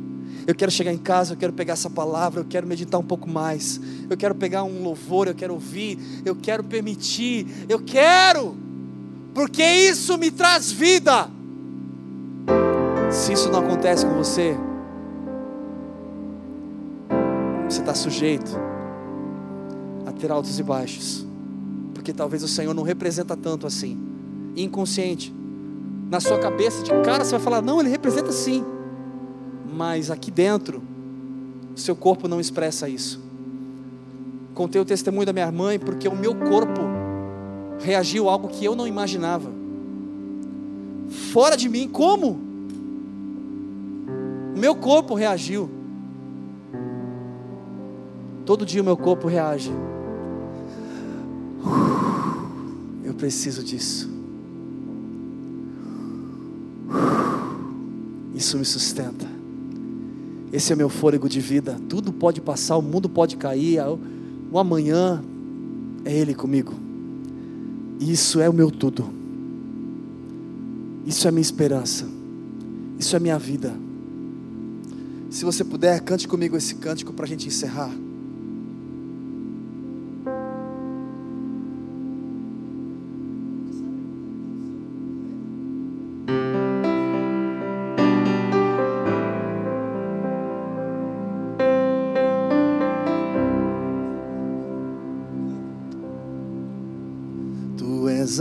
[0.45, 3.29] Eu quero chegar em casa, eu quero pegar essa palavra, eu quero meditar um pouco
[3.29, 3.79] mais.
[4.09, 8.55] Eu quero pegar um louvor, eu quero ouvir, eu quero permitir, eu quero,
[9.33, 11.29] porque isso me traz vida.
[13.11, 14.57] Se isso não acontece com você,
[17.67, 18.71] você está sujeito
[20.21, 21.25] ter altos e baixos,
[21.95, 23.97] porque talvez o Senhor não representa tanto assim,
[24.55, 25.33] inconsciente,
[26.09, 28.65] Na sua cabeça, de cara, você vai falar: não, ele representa sim.
[29.74, 30.82] Mas aqui dentro,
[31.76, 33.22] seu corpo não expressa isso.
[34.53, 36.82] Contei o testemunho da minha mãe porque o meu corpo
[37.80, 39.51] reagiu a algo que eu não imaginava.
[41.32, 42.39] Fora de mim, como?
[44.55, 45.69] O meu corpo reagiu.
[48.45, 49.72] Todo dia o meu corpo reage.
[53.03, 54.09] Eu preciso disso.
[58.36, 59.40] Isso me sustenta.
[60.52, 61.78] Esse é meu fôlego de vida.
[61.88, 63.80] Tudo pode passar, o mundo pode cair,
[64.52, 65.24] o amanhã
[66.04, 66.74] é Ele comigo.
[67.99, 69.08] Isso é o meu tudo.
[71.06, 72.08] Isso é minha esperança.
[72.99, 73.74] Isso é minha vida.
[75.30, 77.91] Se você puder, cante comigo esse cântico para a gente encerrar.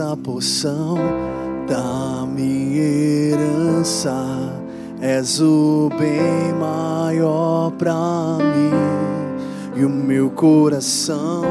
[0.01, 0.97] A porção
[1.66, 4.14] da minha herança.
[5.01, 7.95] És o bem maior para
[8.38, 8.70] mim,
[9.74, 11.43] e o meu coração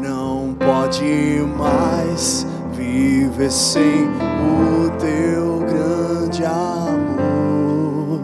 [0.00, 1.04] não pode
[1.58, 8.20] mais viver sem o teu grande amor.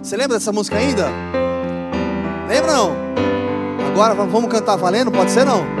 [0.00, 1.08] Você lembra dessa música ainda?
[2.48, 2.92] Lembra não?
[3.90, 5.10] Agora vamos cantar valendo?
[5.10, 5.75] Pode ser não?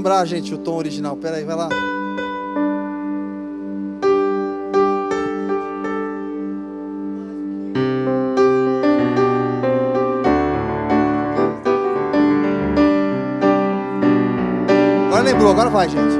[0.00, 1.14] Lembrar, gente, o tom original.
[1.14, 1.68] Pera aí, vai lá.
[15.08, 16.18] Agora lembrou, agora vai, gente.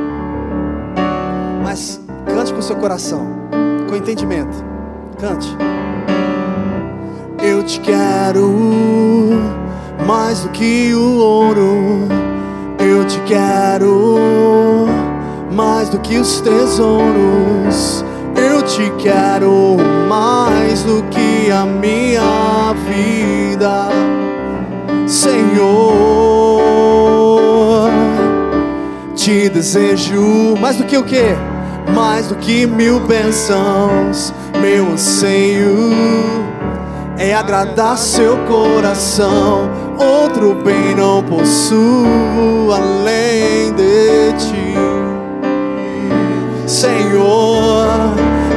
[1.65, 3.27] Mas cante com seu coração,
[3.89, 4.63] com entendimento.
[5.19, 5.49] Cante.
[7.43, 8.51] Eu te quero
[10.07, 12.20] mais do que o ouro
[13.11, 14.87] te quero
[15.53, 18.05] mais do que os tesouros.
[18.37, 19.77] Eu te quero
[20.09, 23.89] mais do que a minha vida,
[25.09, 25.51] Senhor.
[29.17, 31.35] Te desejo mais do que o que?
[31.93, 35.91] Mais do que mil bênçãos, meu anseio
[37.21, 39.69] é agradar seu coração
[39.99, 44.75] outro bem não possuo além de ti.
[46.67, 47.87] Senhor,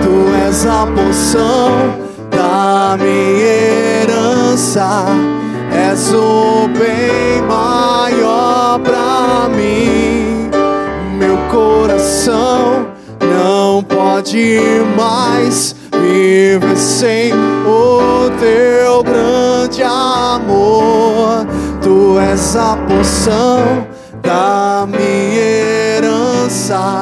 [0.01, 1.71] tu és a porção
[2.31, 5.05] da minha herança,
[5.71, 10.49] és o bem maior para mim.
[11.17, 12.87] Meu coração
[13.19, 14.59] não pode
[14.95, 15.72] mais
[16.03, 21.45] viver sem o teu grande amor.
[21.81, 23.87] Tu és a porção
[24.21, 27.01] da minha herança,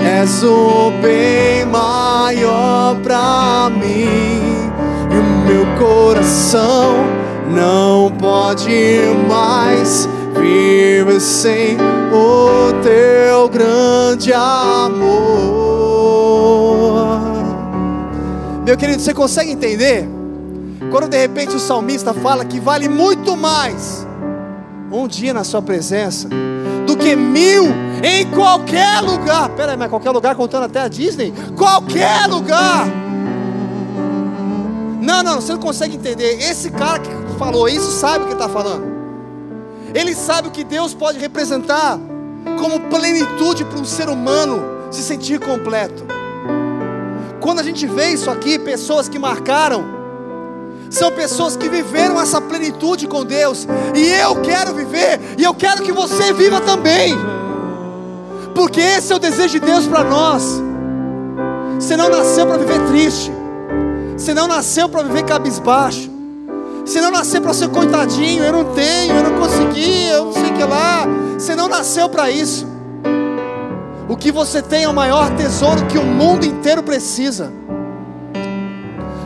[0.00, 4.70] és o bem maior para mim.
[5.10, 6.94] E o meu coração
[7.50, 11.76] não pode mais viver sem
[12.12, 15.61] o teu grande amor.
[18.64, 20.08] Meu querido, você consegue entender?
[20.92, 24.06] Quando de repente o salmista fala que vale muito mais
[24.90, 26.28] um dia na sua presença
[26.86, 27.64] do que mil
[28.04, 29.48] em qualquer lugar.
[29.50, 31.34] Pera aí, mas qualquer lugar contando até a Disney?
[31.56, 32.86] Qualquer lugar.
[35.00, 36.38] Não, não, você não consegue entender.
[36.40, 38.84] Esse cara que falou isso sabe o que está falando.
[39.92, 41.98] Ele sabe o que Deus pode representar
[42.60, 46.21] como plenitude para um ser humano se sentir completo.
[47.42, 49.84] Quando a gente vê isso aqui, pessoas que marcaram,
[50.88, 53.66] são pessoas que viveram essa plenitude com Deus,
[53.96, 57.16] e eu quero viver, e eu quero que você viva também,
[58.54, 60.62] porque esse é o desejo de Deus para nós.
[61.80, 63.32] Você não nasceu para viver triste,
[64.16, 66.08] você não nasceu para viver cabisbaixo,
[66.86, 70.44] você não nasceu para ser coitadinho, eu não tenho, eu não consegui, eu não sei
[70.44, 72.71] o que lá, você não nasceu para isso.
[74.12, 77.50] O que você tem é o maior tesouro que o mundo inteiro precisa.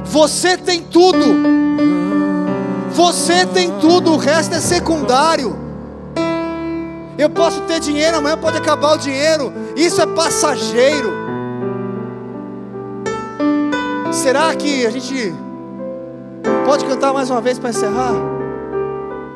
[0.04, 1.26] Você tem tudo.
[2.92, 5.56] Você tem tudo, o resto é secundário.
[7.18, 9.52] Eu posso ter dinheiro, amanhã pode acabar o dinheiro.
[9.74, 11.10] Isso é passageiro.
[14.12, 15.34] Será que a gente
[16.64, 18.35] pode cantar mais uma vez para encerrar?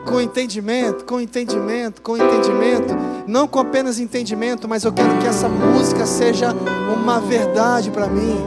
[0.07, 2.97] Com entendimento, com entendimento, com entendimento.
[3.27, 6.55] Não com apenas entendimento, mas eu quero que essa música seja
[6.93, 8.45] uma verdade para mim.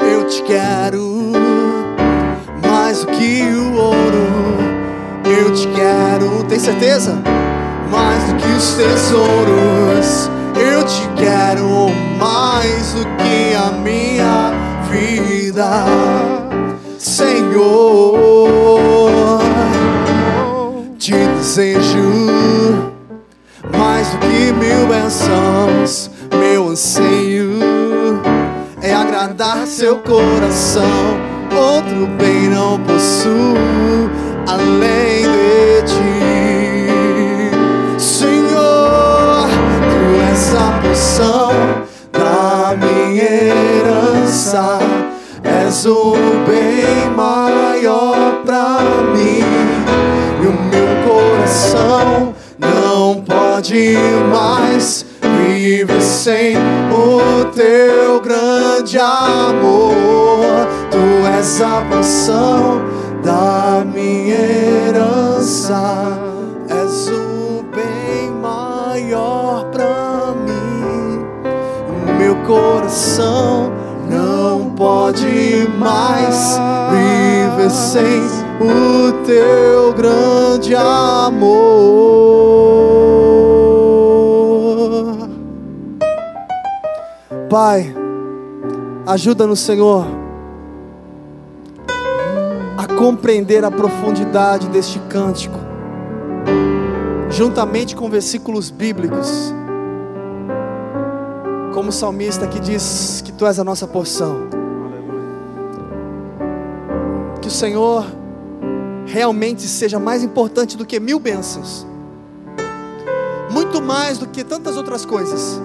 [0.00, 1.32] Eu te quero
[2.66, 4.28] mais do que o ouro.
[5.24, 7.14] Eu te quero, tem certeza?
[7.90, 10.30] Mais do que os tesouros.
[10.56, 11.68] Eu te quero
[12.18, 14.50] mais do que a minha
[14.90, 15.37] vida,
[16.98, 18.20] Senhor.
[20.96, 22.92] Te desejo
[23.76, 26.10] mais do que mil bênçãos.
[26.38, 27.50] Meu anseio
[28.80, 30.84] é agradar seu coração.
[31.50, 33.56] Outro bem não possuo
[34.46, 36.17] além de ti,
[45.88, 46.12] o
[46.46, 48.78] bem maior pra
[49.14, 49.42] mim.
[50.42, 53.96] E o meu coração não pode
[54.30, 60.68] mais viver sem o teu grande amor.
[60.90, 62.82] Tu és a porção
[63.22, 66.18] da minha herança.
[66.68, 71.24] És o bem maior pra mim.
[71.88, 73.67] O meu coração
[74.78, 76.56] pode mais
[76.88, 78.22] viver sem
[78.60, 81.58] o teu grande amor.
[87.50, 87.92] Pai,
[89.04, 90.06] ajuda-nos, Senhor,
[92.76, 95.58] a compreender a profundidade deste cântico,
[97.28, 99.52] juntamente com versículos bíblicos,
[101.74, 104.57] como o salmista que diz que tu és a nossa porção.
[107.48, 108.04] Que o Senhor
[109.06, 111.86] realmente seja mais importante do que mil bênçãos,
[113.50, 115.58] muito mais do que tantas outras coisas.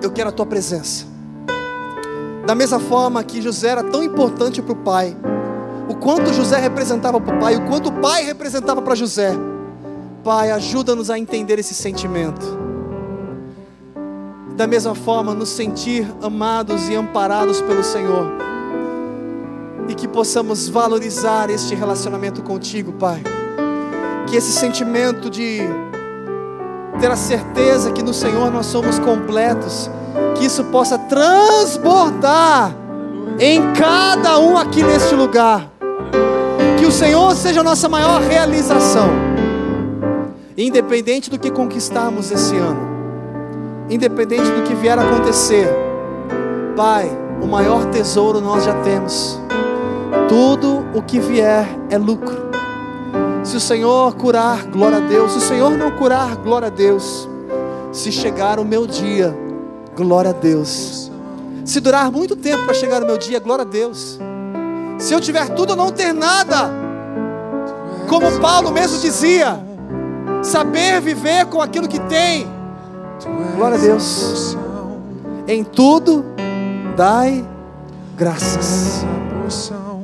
[0.00, 1.04] Eu quero a tua presença.
[2.46, 5.16] Da mesma forma que José era tão importante para o pai,
[5.88, 9.32] o quanto José representava para o pai, o quanto o pai representava para José.
[10.22, 12.56] Pai, ajuda-nos a entender esse sentimento.
[14.56, 18.53] Da mesma forma, nos sentir amados e amparados pelo Senhor.
[19.88, 23.22] E que possamos valorizar este relacionamento contigo, Pai.
[24.26, 25.60] Que esse sentimento de
[26.98, 29.90] ter a certeza que no Senhor nós somos completos,
[30.36, 32.74] que isso possa transbordar
[33.38, 35.70] em cada um aqui neste lugar.
[36.78, 39.08] Que o Senhor seja a nossa maior realização,
[40.56, 42.80] independente do que conquistarmos esse ano,
[43.90, 45.68] independente do que vier a acontecer.
[46.76, 47.10] Pai,
[47.40, 49.40] o maior tesouro nós já temos.
[50.28, 52.50] Tudo o que vier é lucro.
[53.42, 55.32] Se o Senhor curar, glória a Deus.
[55.32, 57.28] Se o Senhor não curar, glória a Deus.
[57.92, 59.36] Se chegar o meu dia,
[59.94, 61.10] glória a Deus.
[61.64, 64.18] Se durar muito tempo para chegar o meu dia, glória a Deus.
[64.98, 66.70] Se eu tiver tudo ou não ter nada,
[68.08, 69.58] como Paulo mesmo dizia,
[70.42, 72.46] saber viver com aquilo que tem,
[73.56, 74.56] glória a Deus.
[75.46, 76.24] Em tudo,
[76.96, 77.46] dai
[78.16, 79.04] graças.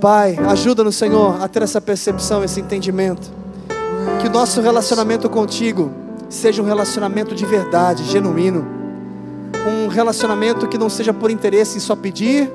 [0.01, 3.31] Pai, ajuda-nos, Senhor, a ter essa percepção, esse entendimento.
[4.23, 5.93] Que o nosso relacionamento contigo
[6.31, 8.67] seja um relacionamento de verdade, genuíno.
[9.67, 12.51] Um relacionamento que não seja por interesse em só pedir,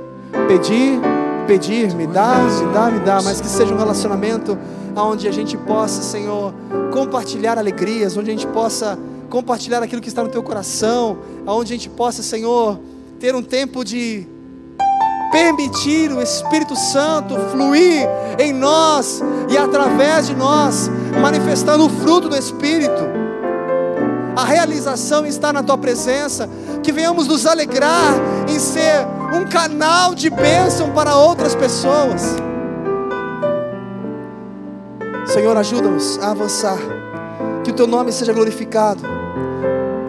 [0.47, 0.99] pedir,
[1.45, 4.57] pedir, me dá, me dá, me dá, mas que seja um relacionamento
[4.95, 6.51] onde a gente possa, Senhor,
[6.91, 8.97] compartilhar alegrias, onde a gente possa
[9.29, 12.79] compartilhar aquilo que está no teu coração, onde a gente possa, Senhor,
[13.19, 14.25] ter um tempo de
[15.35, 18.07] permitir o Espírito Santo fluir
[18.39, 20.89] em nós e através de nós,
[21.21, 23.03] manifestando o fruto do Espírito.
[24.33, 26.49] A realização está na tua presença,
[26.81, 28.13] que venhamos nos alegrar
[28.47, 32.21] em ser um canal de bênção para outras pessoas.
[35.25, 36.77] Senhor, ajuda-nos a avançar,
[37.61, 39.14] que o teu nome seja glorificado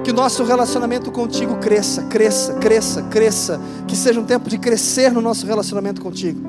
[0.06, 5.10] que o nosso relacionamento contigo cresça, cresça, cresça, cresça, que seja um tempo de crescer
[5.10, 6.48] no nosso relacionamento contigo.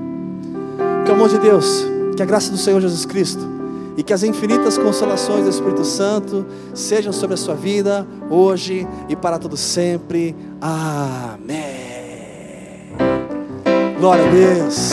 [1.03, 1.84] Que o amor de Deus,
[2.16, 3.43] que a graça do Senhor Jesus Cristo
[3.97, 6.45] e que as infinitas consolações do Espírito Santo
[6.76, 10.36] sejam sobre a sua vida hoje e para todo sempre.
[10.62, 11.58] Amém.
[13.99, 14.91] Glória a Deus.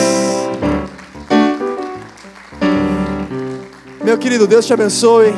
[4.03, 5.35] Meu querido, Deus te abençoe.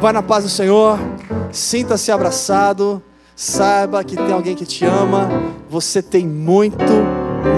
[0.00, 1.13] Vai na paz do Senhor.
[1.52, 3.02] Sinta-se abraçado.
[3.36, 5.28] Saiba que tem alguém que te ama.
[5.68, 6.92] Você tem muito,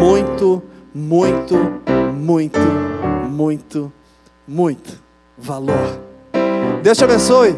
[0.00, 0.62] muito,
[0.94, 1.54] muito,
[2.14, 2.58] muito,
[3.30, 3.92] muito,
[4.48, 5.02] muito
[5.36, 6.00] valor.
[6.82, 7.56] Deus te abençoe.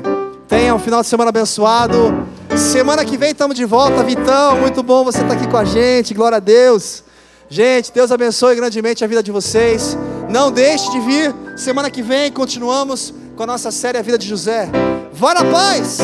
[0.49, 2.27] Tenha um final de semana abençoado.
[2.57, 4.59] Semana que vem estamos de volta, Vitão.
[4.61, 6.15] Muito bom você estar aqui com a gente.
[6.15, 7.05] Glória a Deus.
[7.49, 9.97] Gente, Deus abençoe grandemente a vida de vocês.
[10.29, 11.35] Não deixe de vir.
[11.57, 14.69] Semana que vem continuamos com a nossa série A Vida de José.
[15.13, 15.99] Vá na paz!